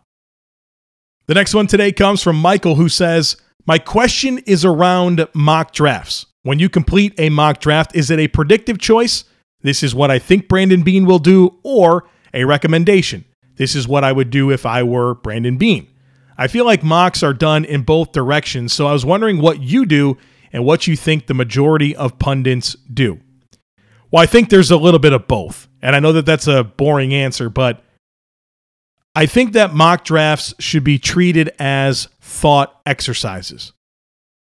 The 1.30 1.36
next 1.36 1.54
one 1.54 1.68
today 1.68 1.92
comes 1.92 2.24
from 2.24 2.38
Michael 2.38 2.74
who 2.74 2.90
says, 2.90 3.38
My 3.68 3.78
question 3.78 4.40
is 4.48 4.66
around 4.66 5.28
mock 5.36 5.74
drafts. 5.74 6.26
When 6.42 6.58
you 6.58 6.70
complete 6.70 7.14
a 7.20 7.30
mock 7.30 7.60
draft, 7.60 7.96
is 7.96 8.10
it 8.10 8.18
a 8.18 8.28
predictive 8.28 8.80
choice? 8.80 9.26
This 9.62 9.84
is 9.84 9.94
what 9.94 10.10
I 10.10 10.18
think 10.18 10.48
Brandon 10.48 10.82
Beane 10.82 11.06
will 11.06 11.20
do, 11.20 11.60
or 11.62 12.10
a 12.34 12.46
recommendation. 12.46 13.26
This 13.58 13.76
is 13.76 13.88
what 13.88 14.04
I 14.04 14.12
would 14.12 14.32
do 14.32 14.50
if 14.50 14.66
I 14.66 14.82
were 14.82 15.14
Brandon 15.14 15.58
Beane. 15.58 15.88
I 16.36 16.48
feel 16.48 16.66
like 16.66 16.82
mocks 16.82 17.22
are 17.22 17.36
done 17.36 17.64
in 17.64 17.84
both 17.84 18.12
directions, 18.12 18.74
so 18.74 18.88
I 18.88 18.94
was 18.94 19.06
wondering 19.06 19.40
what 19.40 19.62
you 19.62 19.86
do 19.86 20.18
and 20.52 20.66
what 20.66 20.88
you 20.88 20.96
think 20.96 21.28
the 21.28 21.36
majority 21.36 21.96
of 21.96 22.18
pundits 22.18 22.76
do. 22.92 23.20
Well, 24.10 24.24
I 24.24 24.26
think 24.26 24.50
there's 24.50 24.72
a 24.72 24.78
little 24.78 25.00
bit 25.00 25.14
of 25.14 25.28
both. 25.28 25.68
And 25.80 25.96
I 25.96 26.00
know 26.00 26.14
that 26.14 26.26
that's 26.26 26.48
a 26.48 26.64
boring 26.64 27.14
answer, 27.14 27.52
but 27.52 27.84
I 29.16 29.26
think 29.26 29.54
that 29.54 29.74
mock 29.74 30.06
drafts 30.06 30.54
should 30.60 30.84
be 30.84 31.00
treated 31.00 31.52
as 31.60 32.08
thought 32.22 32.80
exercises. 32.86 33.74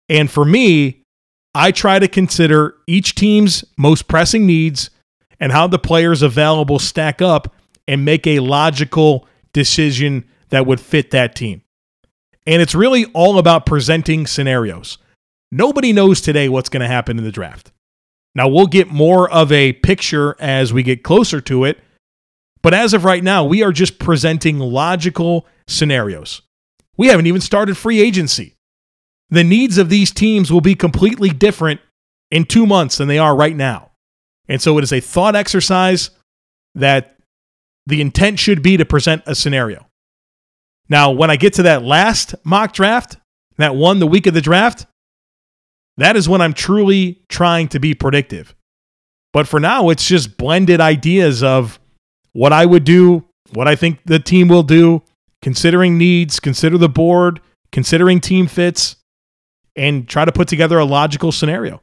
And 0.10 0.30
for 0.30 0.44
me, 0.44 1.04
I 1.54 1.72
try 1.72 2.00
to 2.00 2.08
consider 2.08 2.76
each 2.88 3.16
team's 3.16 3.64
most 3.78 4.08
pressing 4.08 4.46
needs 4.46 4.90
and 5.40 5.52
how 5.52 5.68
the 5.68 5.80
players 5.80 6.22
available 6.22 6.80
stack 6.80 7.22
up 7.22 7.56
and 7.88 8.06
make 8.06 8.28
a 8.28 8.40
logical 8.40 9.28
decision 9.54 10.26
that 10.50 10.66
would 10.66 10.80
fit 10.80 11.12
that 11.12 11.36
team. 11.36 11.62
And 12.46 12.62
it's 12.62 12.76
really 12.76 13.06
all 13.14 13.38
about 13.38 13.66
presenting 13.66 14.28
scenarios. 14.28 14.98
Nobody 15.52 15.94
knows 15.94 16.22
today 16.22 16.50
what's 16.50 16.70
going 16.70 16.82
to 16.82 16.88
happen 16.88 17.18
in 17.18 17.24
the 17.24 17.32
draft. 17.32 17.72
Now, 18.36 18.48
we'll 18.48 18.68
get 18.68 18.90
more 18.90 19.30
of 19.30 19.52
a 19.52 19.74
picture 19.74 20.36
as 20.40 20.72
we 20.72 20.84
get 20.84 21.04
closer 21.04 21.42
to 21.42 21.66
it. 21.66 21.80
But 22.62 22.74
as 22.74 22.94
of 22.94 23.06
right 23.06 23.24
now, 23.24 23.46
we 23.46 23.64
are 23.64 23.72
just 23.72 24.00
presenting 24.00 24.60
logical 24.60 25.48
scenarios. 25.68 26.42
We 26.98 27.08
haven't 27.08 27.28
even 27.28 27.42
started 27.42 27.78
free 27.78 28.02
agency 28.02 28.58
the 29.30 29.44
needs 29.44 29.78
of 29.78 29.90
these 29.90 30.12
teams 30.12 30.52
will 30.52 30.62
be 30.62 30.76
completely 30.76 31.30
different 31.30 31.80
in 32.32 32.46
two 32.46 32.66
months 32.66 32.98
than 32.98 33.08
they 33.08 33.20
are 33.20 33.36
right 33.36 33.56
now. 33.56 33.92
And 34.48 34.62
so 34.62 34.78
it 34.78 34.84
is 34.84 34.94
a 34.94 35.00
thought 35.00 35.36
exercise 35.36 36.10
that 36.76 37.18
the 37.86 38.02
intent 38.02 38.40
should 38.40 38.62
be 38.62 38.78
to 38.78 38.86
present 38.86 39.24
a 39.26 39.36
scenario. 39.36 39.88
Now, 40.90 41.12
when 41.12 41.30
I 41.30 41.36
get 41.36 41.54
to 41.54 41.64
that 41.64 41.84
last 41.84 42.34
mock 42.44 42.74
draft, 42.74 43.18
that 43.58 43.76
one 43.76 44.00
the 44.00 44.08
week 44.08 44.26
of 44.26 44.34
the 44.34 44.42
draft, 44.42 44.88
that 45.98 46.16
is 46.16 46.28
when 46.28 46.42
I'm 46.42 46.54
truly 46.54 47.22
trying 47.30 47.68
to 47.70 47.80
be 47.80 47.94
predictive. 47.94 48.56
But 49.34 49.48
for 49.48 49.60
now, 49.60 49.90
it's 49.90 50.08
just 50.08 50.38
blended 50.38 50.82
ideas 50.82 51.44
of 51.44 51.80
what 52.34 52.54
I 52.54 52.66
would 52.66 52.84
do, 52.84 53.26
what 53.54 53.68
I 53.68 53.76
think 53.76 54.00
the 54.06 54.20
team 54.20 54.48
will 54.48 54.64
do, 54.64 55.02
considering 55.42 55.98
needs, 55.98 56.40
consider 56.40 56.78
the 56.78 56.90
board, 56.90 57.42
considering 57.72 58.20
team 58.20 58.48
fits, 58.48 58.96
and 59.76 60.08
try 60.08 60.26
to 60.26 60.32
put 60.32 60.48
together 60.48 60.78
a 60.78 60.86
logical 60.86 61.32
scenario. 61.32 61.82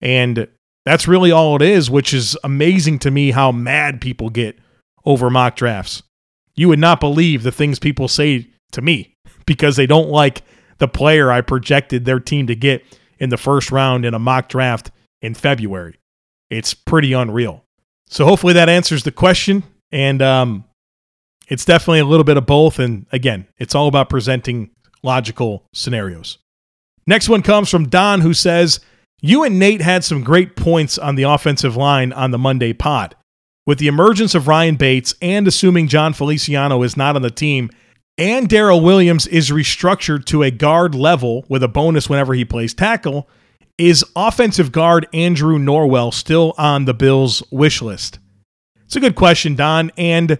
And 0.00 0.48
that's 0.84 1.08
really 1.08 1.30
all 1.30 1.56
it 1.56 1.62
is, 1.62 1.90
which 1.90 2.12
is 2.12 2.36
amazing 2.44 2.98
to 3.00 3.10
me 3.10 3.30
how 3.30 3.52
mad 3.52 4.00
people 4.00 4.30
get 4.30 4.58
over 5.04 5.30
mock 5.30 5.56
drafts. 5.56 6.02
You 6.54 6.68
would 6.68 6.78
not 6.78 7.00
believe 7.00 7.42
the 7.42 7.52
things 7.52 7.78
people 7.78 8.08
say 8.08 8.48
to 8.72 8.82
me 8.82 9.14
because 9.46 9.76
they 9.76 9.86
don't 9.86 10.08
like 10.08 10.42
the 10.78 10.88
player 10.88 11.30
I 11.30 11.40
projected 11.40 12.04
their 12.04 12.20
team 12.20 12.46
to 12.48 12.54
get 12.54 12.84
in 13.18 13.30
the 13.30 13.36
first 13.36 13.70
round 13.70 14.04
in 14.04 14.12
a 14.12 14.18
mock 14.18 14.48
draft 14.48 14.90
in 15.22 15.34
February. 15.34 15.98
It's 16.50 16.74
pretty 16.74 17.12
unreal. 17.12 17.63
So 18.14 18.24
hopefully 18.24 18.52
that 18.52 18.68
answers 18.68 19.02
the 19.02 19.10
question. 19.10 19.64
And 19.90 20.22
um, 20.22 20.64
it's 21.48 21.64
definitely 21.64 21.98
a 21.98 22.04
little 22.04 22.22
bit 22.22 22.36
of 22.36 22.46
both. 22.46 22.78
And 22.78 23.06
again, 23.10 23.48
it's 23.58 23.74
all 23.74 23.88
about 23.88 24.08
presenting 24.08 24.70
logical 25.02 25.64
scenarios. 25.74 26.38
Next 27.08 27.28
one 27.28 27.42
comes 27.42 27.68
from 27.68 27.88
Don, 27.88 28.20
who 28.20 28.32
says, 28.32 28.78
You 29.20 29.42
and 29.42 29.58
Nate 29.58 29.80
had 29.80 30.04
some 30.04 30.22
great 30.22 30.54
points 30.54 30.96
on 30.96 31.16
the 31.16 31.24
offensive 31.24 31.74
line 31.74 32.12
on 32.12 32.30
the 32.30 32.38
Monday 32.38 32.72
pod. 32.72 33.16
With 33.66 33.78
the 33.78 33.88
emergence 33.88 34.36
of 34.36 34.46
Ryan 34.46 34.76
Bates 34.76 35.16
and 35.20 35.48
assuming 35.48 35.88
Jon 35.88 36.12
Feliciano 36.12 36.84
is 36.84 36.96
not 36.96 37.16
on 37.16 37.22
the 37.22 37.32
team, 37.32 37.68
and 38.16 38.48
Daryl 38.48 38.80
Williams 38.82 39.26
is 39.26 39.50
restructured 39.50 40.24
to 40.26 40.44
a 40.44 40.52
guard 40.52 40.94
level 40.94 41.44
with 41.48 41.64
a 41.64 41.68
bonus 41.68 42.08
whenever 42.08 42.32
he 42.34 42.44
plays 42.44 42.74
tackle, 42.74 43.28
is 43.78 44.04
offensive 44.14 44.72
guard 44.72 45.06
Andrew 45.12 45.58
Norwell 45.58 46.12
still 46.12 46.54
on 46.56 46.84
the 46.84 46.94
Bills' 46.94 47.42
wish 47.50 47.82
list? 47.82 48.18
It's 48.84 48.96
a 48.96 49.00
good 49.00 49.16
question, 49.16 49.56
Don. 49.56 49.90
And 49.96 50.38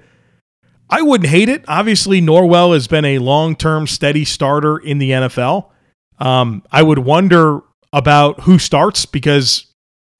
I 0.90 1.02
wouldn't 1.02 1.30
hate 1.30 1.48
it. 1.48 1.64
Obviously, 1.66 2.20
Norwell 2.20 2.74
has 2.74 2.86
been 2.86 3.04
a 3.04 3.18
long 3.18 3.56
term 3.56 3.86
steady 3.86 4.24
starter 4.24 4.78
in 4.78 4.98
the 4.98 5.10
NFL. 5.10 5.70
Um, 6.18 6.62
I 6.70 6.82
would 6.82 7.00
wonder 7.00 7.60
about 7.92 8.40
who 8.40 8.58
starts 8.58 9.06
because 9.06 9.66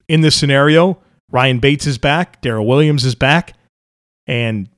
in 0.07 0.21
this 0.21 0.35
scenario, 0.35 1.01
Ryan 1.31 1.59
Bates 1.59 1.87
is 1.87 1.97
back, 1.97 2.41
Daryl 2.41 2.65
Williams 2.65 3.05
is 3.05 3.15
back, 3.15 3.53
and 4.27 4.69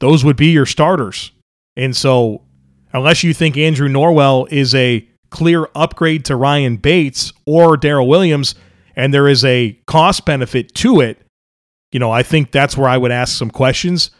those 0.00 0.24
would 0.24 0.36
be 0.36 0.48
your 0.48 0.66
starters. 0.66 1.32
And 1.76 1.96
so, 1.96 2.42
unless 2.92 3.22
you 3.22 3.34
think 3.34 3.56
Andrew 3.56 3.88
Norwell 3.88 4.50
is 4.50 4.74
a 4.74 5.06
clear 5.30 5.68
upgrade 5.74 6.24
to 6.26 6.36
Ryan 6.36 6.76
Bates 6.76 7.32
or 7.44 7.76
Daryl 7.76 8.08
Williams, 8.08 8.54
and 8.94 9.12
there 9.12 9.28
is 9.28 9.44
a 9.44 9.78
cost 9.86 10.24
benefit 10.24 10.74
to 10.76 11.00
it, 11.00 11.20
you 11.92 12.00
know, 12.00 12.10
I 12.10 12.22
think 12.22 12.50
that's 12.50 12.76
where 12.76 12.88
I 12.88 12.96
would 12.96 13.12
ask 13.12 13.36
some 13.36 13.50
questions. 13.50 14.10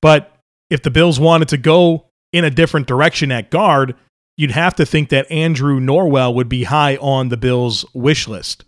But 0.00 0.36
if 0.70 0.82
the 0.82 0.90
Bills 0.90 1.20
wanted 1.20 1.48
to 1.48 1.56
go 1.56 2.06
in 2.32 2.44
a 2.44 2.50
different 2.50 2.86
direction 2.86 3.30
at 3.30 3.50
guard, 3.50 3.94
you'd 4.36 4.50
have 4.50 4.74
to 4.76 4.86
think 4.86 5.10
that 5.10 5.30
Andrew 5.30 5.78
Norwell 5.78 6.34
would 6.34 6.48
be 6.48 6.64
high 6.64 6.96
on 6.96 7.28
the 7.28 7.36
Bills' 7.36 7.84
wish 7.94 8.26
list. 8.26 8.64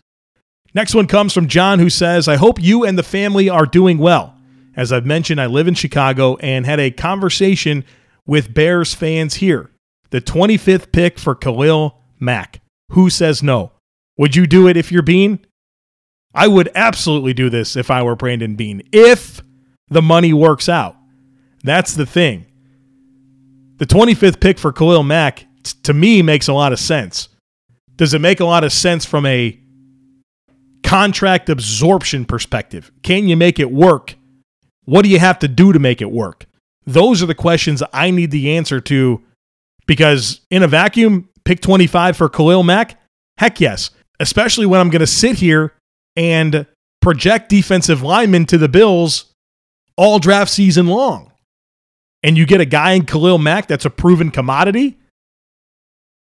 Next 0.74 0.94
one 0.94 1.06
comes 1.06 1.32
from 1.32 1.48
John, 1.48 1.78
who 1.78 1.90
says, 1.90 2.28
I 2.28 2.36
hope 2.36 2.62
you 2.62 2.84
and 2.84 2.98
the 2.98 3.02
family 3.02 3.48
are 3.48 3.66
doing 3.66 3.98
well. 3.98 4.34
As 4.76 4.92
I've 4.92 5.06
mentioned, 5.06 5.40
I 5.40 5.46
live 5.46 5.68
in 5.68 5.74
Chicago 5.74 6.36
and 6.36 6.66
had 6.66 6.78
a 6.78 6.90
conversation 6.90 7.84
with 8.26 8.52
Bears 8.52 8.92
fans 8.92 9.34
here. 9.34 9.70
The 10.10 10.20
25th 10.20 10.92
pick 10.92 11.18
for 11.18 11.34
Khalil 11.34 12.00
Mack. 12.20 12.60
Who 12.92 13.10
says 13.10 13.42
no? 13.42 13.72
Would 14.18 14.36
you 14.36 14.46
do 14.46 14.68
it 14.68 14.76
if 14.76 14.90
you're 14.90 15.02
Beane? 15.02 15.40
I 16.34 16.48
would 16.48 16.70
absolutely 16.74 17.32
do 17.32 17.50
this 17.50 17.76
if 17.76 17.90
I 17.90 18.02
were 18.02 18.14
Brandon 18.14 18.56
Beane, 18.56 18.82
if 18.92 19.40
the 19.88 20.02
money 20.02 20.32
works 20.32 20.68
out. 20.68 20.96
That's 21.64 21.94
the 21.94 22.06
thing. 22.06 22.46
The 23.78 23.86
25th 23.86 24.40
pick 24.40 24.58
for 24.58 24.72
Khalil 24.72 25.02
Mack, 25.02 25.46
t- 25.62 25.72
to 25.82 25.94
me, 25.94 26.22
makes 26.22 26.48
a 26.48 26.52
lot 26.52 26.72
of 26.72 26.78
sense. 26.78 27.28
Does 27.96 28.14
it 28.14 28.20
make 28.20 28.40
a 28.40 28.44
lot 28.44 28.64
of 28.64 28.72
sense 28.72 29.04
from 29.04 29.26
a 29.26 29.58
contract 30.82 31.48
absorption 31.48 32.24
perspective? 32.24 32.92
Can 33.02 33.28
you 33.28 33.36
make 33.36 33.58
it 33.58 33.70
work? 33.70 34.16
What 34.84 35.02
do 35.02 35.08
you 35.08 35.18
have 35.18 35.38
to 35.40 35.48
do 35.48 35.72
to 35.72 35.78
make 35.78 36.00
it 36.00 36.10
work? 36.10 36.46
Those 36.86 37.22
are 37.22 37.26
the 37.26 37.34
questions 37.34 37.82
I 37.92 38.10
need 38.10 38.30
the 38.30 38.56
answer 38.56 38.80
to 38.82 39.22
because 39.86 40.40
in 40.50 40.62
a 40.62 40.68
vacuum, 40.68 41.28
pick 41.44 41.60
25 41.60 42.16
for 42.16 42.28
Khalil 42.28 42.62
Mack? 42.62 43.00
Heck 43.38 43.60
yes. 43.60 43.90
Especially 44.18 44.66
when 44.66 44.80
I'm 44.80 44.90
going 44.90 45.00
to 45.00 45.06
sit 45.06 45.36
here 45.36 45.74
and 46.16 46.66
project 47.02 47.48
defensive 47.48 48.02
linemen 48.02 48.46
to 48.46 48.58
the 48.58 48.68
Bills 48.68 49.32
all 49.96 50.18
draft 50.18 50.50
season 50.50 50.86
long 50.86 51.32
and 52.22 52.36
you 52.36 52.46
get 52.46 52.60
a 52.60 52.66
guy 52.66 52.92
in 52.92 53.04
Khalil 53.04 53.38
Mack 53.38 53.68
that's 53.68 53.84
a 53.84 53.90
proven 53.90 54.30
commodity, 54.30 54.98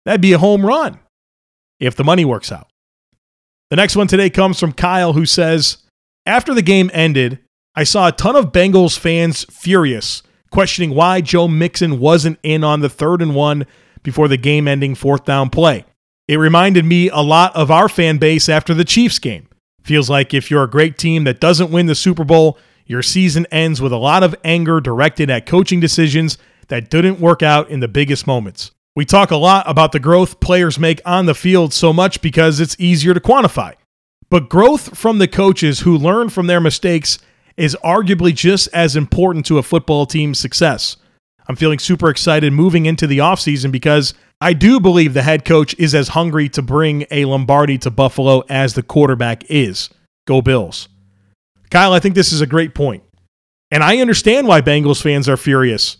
that'd 0.06 0.21
be 0.21 0.34
a 0.34 0.39
home 0.39 0.65
run 0.65 1.00
if 1.80 1.95
the 1.95 2.04
money 2.04 2.26
works 2.26 2.52
out. 2.52 2.67
The 3.69 3.76
next 3.76 3.95
one 3.95 4.08
today 4.08 4.30
comes 4.30 4.60
from 4.60 4.74
Kyle, 4.74 5.13
who 5.13 5.26
says, 5.26 5.78
After 6.26 6.54
the 6.54 6.62
game 6.62 6.89
ended, 6.93 7.39
I 7.76 7.84
saw 7.84 8.08
a 8.08 8.12
ton 8.12 8.36
of 8.36 8.52
Bengals 8.52 8.97
fans 8.97 9.45
furious, 9.45 10.24
questioning 10.52 10.94
why 10.94 11.22
Joe 11.22 11.48
Mixon 11.48 12.00
wasn't 12.00 12.40
in 12.44 12.64
on 12.64 12.82
the 12.82 12.90
third 12.90 13.22
and 13.22 13.34
one 13.34 13.66
before 14.04 14.28
the 14.28 14.38
game 14.38 14.68
ending 14.68 14.94
fourth 14.96 15.26
down 15.26 15.50
play. 15.50 15.86
It 16.28 16.38
reminded 16.38 16.86
me 16.86 17.10
a 17.10 17.18
lot 17.18 17.56
of 17.56 17.72
our 17.72 17.90
fan 17.90 18.18
base 18.18 18.48
after 18.48 18.74
the 18.74 18.86
Chiefs 18.86 19.20
game. 19.20 19.48
Feels 19.84 20.10
like 20.10 20.34
if 20.34 20.52
you're 20.52 20.64
a 20.64 20.70
great 20.70 20.98
team 20.98 21.24
that 21.24 21.40
doesn't 21.40 21.72
win 21.72 21.88
the 21.88 21.96
Super 21.96 22.24
Bowl, 22.24 22.58
your 22.86 23.02
season 23.02 23.48
ends 23.52 23.82
with 23.82 23.92
a 23.92 23.98
lot 23.98 24.24
of 24.24 24.36
anger 24.44 24.80
directed 24.80 25.30
at 25.30 25.46
coaching 25.46 25.80
decisions 25.80 26.38
that 26.68 26.90
didn't 26.90 27.20
work 27.20 27.42
out 27.42 27.70
in 27.70 27.80
the 27.80 27.88
biggest 27.88 28.28
moments. 28.28 28.72
We 28.96 29.06
talk 29.06 29.32
a 29.32 29.38
lot 29.38 29.70
about 29.70 29.94
the 29.94 30.00
growth 30.00 30.40
players 30.40 30.78
make 30.78 31.02
on 31.06 31.26
the 31.26 31.34
field 31.34 31.74
so 31.74 31.94
much 31.94 32.22
because 32.22 32.60
it's 32.60 32.76
easier 32.80 33.14
to 33.14 33.20
quantify. 33.20 33.76
But 34.30 34.50
growth 34.50 34.98
from 34.98 35.18
the 35.18 35.28
coaches 35.28 35.82
who 35.82 35.98
learn 35.98 36.30
from 36.30 36.48
their 36.48 36.62
mistakes 36.62 37.18
is 37.58 37.78
arguably 37.84 38.34
just 38.34 38.68
as 38.74 38.96
important 38.96 39.46
to 39.48 39.58
a 39.58 39.64
football 39.64 40.06
team's 40.06 40.40
success. 40.40 40.98
I'm 41.48 41.56
feeling 41.56 41.80
super 41.80 42.10
excited 42.10 42.54
moving 42.54 42.86
into 42.86 43.08
the 43.08 43.18
offseason 43.18 43.72
because 43.72 44.14
I 44.40 44.54
do 44.54 44.80
believe 44.80 45.14
the 45.14 45.22
head 45.22 45.46
coach 45.46 45.76
is 45.78 45.94
as 45.94 46.10
hungry 46.10 46.50
to 46.50 46.62
bring 46.62 47.06
a 47.12 47.26
Lombardi 47.26 47.78
to 47.80 47.92
Buffalo 47.92 48.44
as 48.50 48.74
the 48.74 48.84
quarterback 48.84 49.44
is. 49.50 49.90
Go 50.26 50.42
Bills. 50.42 50.88
Kyle, 51.70 51.94
I 51.94 52.00
think 52.00 52.16
this 52.16 52.32
is 52.32 52.42
a 52.42 52.48
great 52.48 52.74
point. 52.74 53.04
And 53.70 53.84
I 53.84 53.98
understand 53.98 54.48
why 54.48 54.62
Bengals 54.62 55.02
fans 55.02 55.30
are 55.30 55.38
furious. 55.38 55.98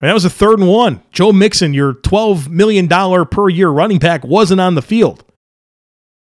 that 0.00 0.12
was 0.12 0.24
a 0.24 0.30
third 0.30 0.58
and 0.58 0.68
one. 0.68 1.02
Joe 1.10 1.32
Mixon, 1.32 1.72
your 1.72 1.94
$12 1.94 2.48
million 2.48 2.88
per 3.26 3.48
year 3.48 3.68
running 3.68 3.98
back, 3.98 4.24
wasn't 4.24 4.60
on 4.60 4.74
the 4.74 4.82
field. 4.82 5.24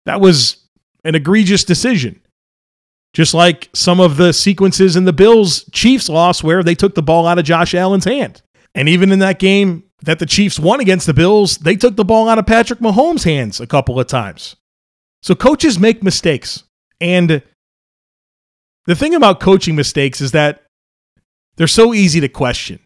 That 0.05 0.21
was 0.21 0.57
an 1.03 1.15
egregious 1.15 1.63
decision. 1.63 2.21
Just 3.15 3.33
like 3.33 3.69
some 3.73 4.01
of 4.01 4.17
the 4.17 4.33
sequences 4.33 4.97
in 4.97 5.05
the 5.05 5.13
Bills 5.13 5.63
Chiefs 5.71 6.09
loss 6.09 6.43
where 6.43 6.61
they 6.61 6.75
took 6.75 6.95
the 6.95 7.01
ball 7.01 7.25
out 7.25 7.39
of 7.39 7.45
Josh 7.45 7.73
Allen's 7.73 8.03
hand. 8.03 8.41
And 8.75 8.89
even 8.89 9.09
in 9.09 9.19
that 9.19 9.39
game 9.39 9.85
that 10.01 10.19
the 10.19 10.25
Chiefs 10.25 10.59
won 10.59 10.81
against 10.81 11.07
the 11.07 11.13
Bills, 11.13 11.57
they 11.59 11.77
took 11.77 11.95
the 11.95 12.03
ball 12.03 12.27
out 12.27 12.39
of 12.39 12.45
Patrick 12.45 12.79
Mahomes' 12.79 13.23
hands 13.23 13.61
a 13.61 13.67
couple 13.67 13.97
of 13.97 14.07
times. 14.07 14.57
So 15.23 15.33
coaches 15.33 15.79
make 15.79 16.03
mistakes. 16.03 16.65
And 16.99 17.41
the 18.85 18.95
thing 18.95 19.15
about 19.15 19.39
coaching 19.39 19.77
mistakes 19.77 20.19
is 20.19 20.33
that 20.33 20.63
they're 21.55 21.67
so 21.67 21.93
easy 21.93 22.19
to 22.19 22.27
question. 22.27 22.79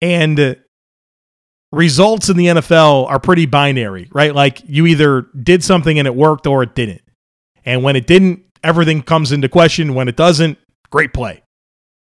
And 0.00 0.56
results 1.72 2.28
in 2.28 2.36
the 2.36 2.46
NFL 2.46 3.10
are 3.10 3.18
pretty 3.18 3.46
binary, 3.46 4.08
right? 4.12 4.32
Like 4.32 4.62
you 4.64 4.86
either 4.86 5.22
did 5.42 5.64
something 5.64 5.98
and 5.98 6.06
it 6.06 6.14
worked 6.14 6.46
or 6.46 6.62
it 6.62 6.76
didn't. 6.76 7.02
And 7.64 7.82
when 7.82 7.96
it 7.96 8.06
didn't, 8.06 8.42
everything 8.64 9.02
comes 9.02 9.30
into 9.30 9.48
question. 9.48 9.94
When 9.94 10.08
it 10.08 10.16
doesn't, 10.16 10.58
great 10.90 11.12
play. 11.12 11.42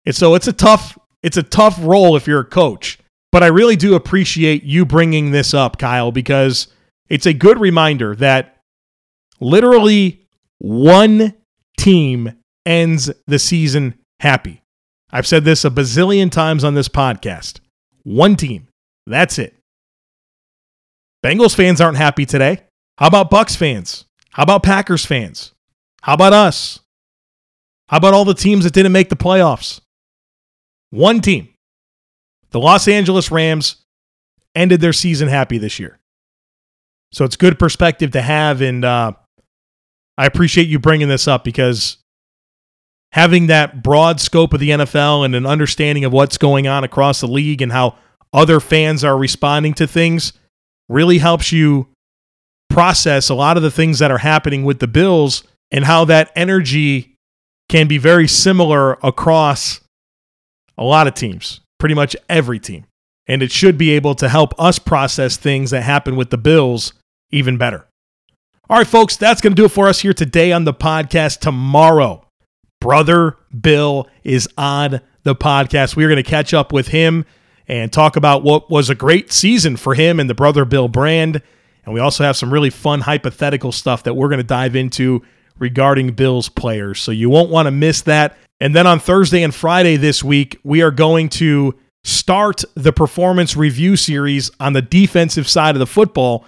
And 0.04 0.14
so 0.14 0.34
it's 0.34 0.48
a 0.48 0.52
tough 0.52 0.98
it's 1.22 1.36
a 1.36 1.42
tough 1.42 1.78
role 1.80 2.16
if 2.16 2.26
you're 2.26 2.40
a 2.40 2.44
coach. 2.44 2.98
But 3.32 3.42
I 3.42 3.46
really 3.46 3.76
do 3.76 3.94
appreciate 3.94 4.64
you 4.64 4.84
bringing 4.84 5.30
this 5.30 5.54
up, 5.54 5.78
Kyle, 5.78 6.10
because 6.10 6.68
it's 7.08 7.26
a 7.26 7.32
good 7.32 7.60
reminder 7.60 8.16
that 8.16 8.56
literally 9.38 10.26
one 10.58 11.34
team 11.78 12.32
ends 12.66 13.10
the 13.26 13.38
season 13.38 13.94
happy. 14.18 14.62
I've 15.12 15.26
said 15.26 15.44
this 15.44 15.64
a 15.64 15.70
bazillion 15.70 16.30
times 16.30 16.64
on 16.64 16.74
this 16.74 16.88
podcast. 16.88 17.60
One 18.02 18.36
team. 18.36 18.68
That's 19.06 19.38
it. 19.38 19.54
Bengals 21.24 21.54
fans 21.54 21.80
aren't 21.80 21.98
happy 21.98 22.26
today. 22.26 22.62
How 22.98 23.06
about 23.06 23.30
Bucs 23.30 23.56
fans? 23.56 24.06
How 24.30 24.42
about 24.44 24.62
Packers 24.62 25.04
fans? 25.04 25.52
How 26.02 26.14
about 26.14 26.32
us? 26.32 26.80
How 27.88 27.96
about 27.96 28.14
all 28.14 28.24
the 28.24 28.34
teams 28.34 28.64
that 28.64 28.72
didn't 28.72 28.92
make 28.92 29.08
the 29.08 29.16
playoffs? 29.16 29.80
One 30.90 31.20
team. 31.20 31.48
The 32.50 32.60
Los 32.60 32.88
Angeles 32.88 33.30
Rams 33.30 33.76
ended 34.54 34.80
their 34.80 34.92
season 34.92 35.28
happy 35.28 35.58
this 35.58 35.78
year. 35.78 35.98
So 37.12 37.24
it's 37.24 37.36
good 37.36 37.58
perspective 37.58 38.12
to 38.12 38.22
have. 38.22 38.62
And 38.62 38.84
uh, 38.84 39.12
I 40.16 40.26
appreciate 40.26 40.68
you 40.68 40.78
bringing 40.78 41.08
this 41.08 41.28
up 41.28 41.44
because 41.44 41.98
having 43.12 43.48
that 43.48 43.82
broad 43.82 44.20
scope 44.20 44.52
of 44.52 44.60
the 44.60 44.70
NFL 44.70 45.24
and 45.24 45.34
an 45.34 45.46
understanding 45.46 46.04
of 46.04 46.12
what's 46.12 46.38
going 46.38 46.68
on 46.68 46.84
across 46.84 47.20
the 47.20 47.28
league 47.28 47.62
and 47.62 47.72
how 47.72 47.96
other 48.32 48.60
fans 48.60 49.02
are 49.02 49.18
responding 49.18 49.74
to 49.74 49.86
things 49.86 50.32
really 50.88 51.18
helps 51.18 51.50
you 51.50 51.88
process 52.68 53.28
a 53.28 53.34
lot 53.34 53.56
of 53.56 53.62
the 53.64 53.70
things 53.70 53.98
that 53.98 54.12
are 54.12 54.18
happening 54.18 54.64
with 54.64 54.78
the 54.78 54.86
Bills 54.86 55.42
and 55.70 55.84
how 55.84 56.04
that 56.06 56.30
energy 56.34 57.16
can 57.68 57.86
be 57.86 57.98
very 57.98 58.26
similar 58.26 58.94
across 59.02 59.80
a 60.76 60.84
lot 60.84 61.06
of 61.06 61.14
teams, 61.14 61.60
pretty 61.78 61.94
much 61.94 62.16
every 62.28 62.58
team. 62.58 62.84
and 63.30 63.44
it 63.44 63.52
should 63.52 63.78
be 63.78 63.90
able 63.90 64.16
to 64.16 64.28
help 64.28 64.52
us 64.58 64.80
process 64.80 65.36
things 65.36 65.70
that 65.70 65.82
happen 65.82 66.16
with 66.16 66.30
the 66.30 66.36
Bills 66.36 66.92
even 67.30 67.56
better. 67.56 67.86
All 68.68 68.76
right, 68.76 68.86
folks, 68.86 69.16
that's 69.16 69.40
going 69.40 69.52
to 69.52 69.56
do 69.56 69.66
it 69.66 69.70
for 69.70 69.86
us 69.88 70.00
here 70.00 70.12
today 70.12 70.50
on 70.50 70.64
the 70.64 70.74
podcast. 70.74 71.38
Tomorrow, 71.38 72.26
brother 72.80 73.36
Bill 73.58 74.08
is 74.24 74.48
on 74.58 75.00
the 75.22 75.36
podcast. 75.36 75.94
We 75.94 76.04
are 76.04 76.08
going 76.08 76.22
to 76.22 76.28
catch 76.28 76.52
up 76.52 76.72
with 76.72 76.88
him 76.88 77.24
and 77.68 77.92
talk 77.92 78.16
about 78.16 78.42
what 78.42 78.68
was 78.68 78.90
a 78.90 78.96
great 78.96 79.30
season 79.32 79.76
for 79.76 79.94
him 79.94 80.18
and 80.18 80.28
the 80.28 80.34
brother 80.34 80.64
Bill 80.64 80.88
brand. 80.88 81.40
And 81.84 81.94
we 81.94 82.00
also 82.00 82.24
have 82.24 82.36
some 82.36 82.52
really 82.52 82.70
fun 82.70 83.02
hypothetical 83.02 83.70
stuff 83.70 84.02
that 84.02 84.14
we're 84.14 84.28
going 84.28 84.38
to 84.38 84.44
dive 84.44 84.74
into 84.74 85.22
regarding 85.60 86.12
Bills 86.12 86.48
players. 86.48 87.00
So 87.00 87.12
you 87.12 87.30
won't 87.30 87.50
want 87.50 87.66
to 87.66 87.70
miss 87.70 88.00
that. 88.02 88.36
And 88.60 88.74
then 88.74 88.86
on 88.86 88.98
Thursday 88.98 89.42
and 89.42 89.54
Friday 89.54 89.96
this 89.96 90.24
week, 90.24 90.58
we 90.64 90.82
are 90.82 90.90
going 90.90 91.28
to 91.30 91.74
start 92.02 92.64
the 92.74 92.92
performance 92.92 93.56
review 93.56 93.94
series 93.94 94.50
on 94.58 94.72
the 94.72 94.82
defensive 94.82 95.48
side 95.48 95.74
of 95.76 95.78
the 95.78 95.86
football 95.86 96.44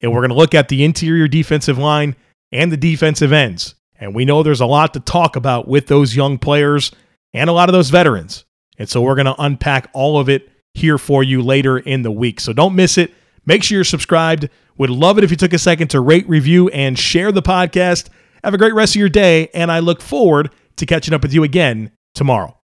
and 0.00 0.12
we're 0.12 0.20
going 0.20 0.30
to 0.30 0.36
look 0.36 0.54
at 0.54 0.68
the 0.68 0.84
interior 0.84 1.28
defensive 1.28 1.78
line 1.78 2.16
and 2.52 2.70
the 2.70 2.76
defensive 2.76 3.32
ends. 3.32 3.74
And 3.98 4.14
we 4.14 4.24
know 4.24 4.42
there's 4.42 4.60
a 4.60 4.66
lot 4.66 4.92
to 4.94 5.00
talk 5.00 5.36
about 5.36 5.68
with 5.68 5.86
those 5.86 6.14
young 6.14 6.38
players 6.38 6.92
and 7.32 7.48
a 7.48 7.52
lot 7.52 7.68
of 7.68 7.72
those 7.72 7.90
veterans. 7.90 8.44
And 8.78 8.88
so 8.88 9.00
we're 9.00 9.14
going 9.14 9.26
to 9.26 9.34
unpack 9.38 9.88
all 9.94 10.18
of 10.18 10.28
it 10.28 10.50
here 10.74 10.98
for 10.98 11.22
you 11.22 11.40
later 11.40 11.78
in 11.78 12.02
the 12.02 12.10
week. 12.10 12.40
So 12.40 12.52
don't 12.52 12.74
miss 12.74 12.98
it. 12.98 13.12
Make 13.46 13.62
sure 13.62 13.76
you're 13.76 13.84
subscribed. 13.84 14.50
Would 14.76 14.90
love 14.90 15.16
it 15.16 15.24
if 15.24 15.30
you 15.30 15.36
took 15.36 15.54
a 15.54 15.58
second 15.58 15.88
to 15.88 16.00
rate, 16.00 16.28
review, 16.28 16.68
and 16.68 16.98
share 16.98 17.32
the 17.32 17.42
podcast. 17.42 18.08
Have 18.44 18.54
a 18.54 18.58
great 18.58 18.74
rest 18.74 18.94
of 18.94 19.00
your 19.00 19.08
day, 19.08 19.48
and 19.54 19.70
I 19.70 19.80
look 19.80 20.00
forward 20.00 20.50
to 20.76 20.86
catching 20.86 21.14
up 21.14 21.22
with 21.22 21.32
you 21.32 21.42
again 21.42 21.90
tomorrow. 22.14 22.55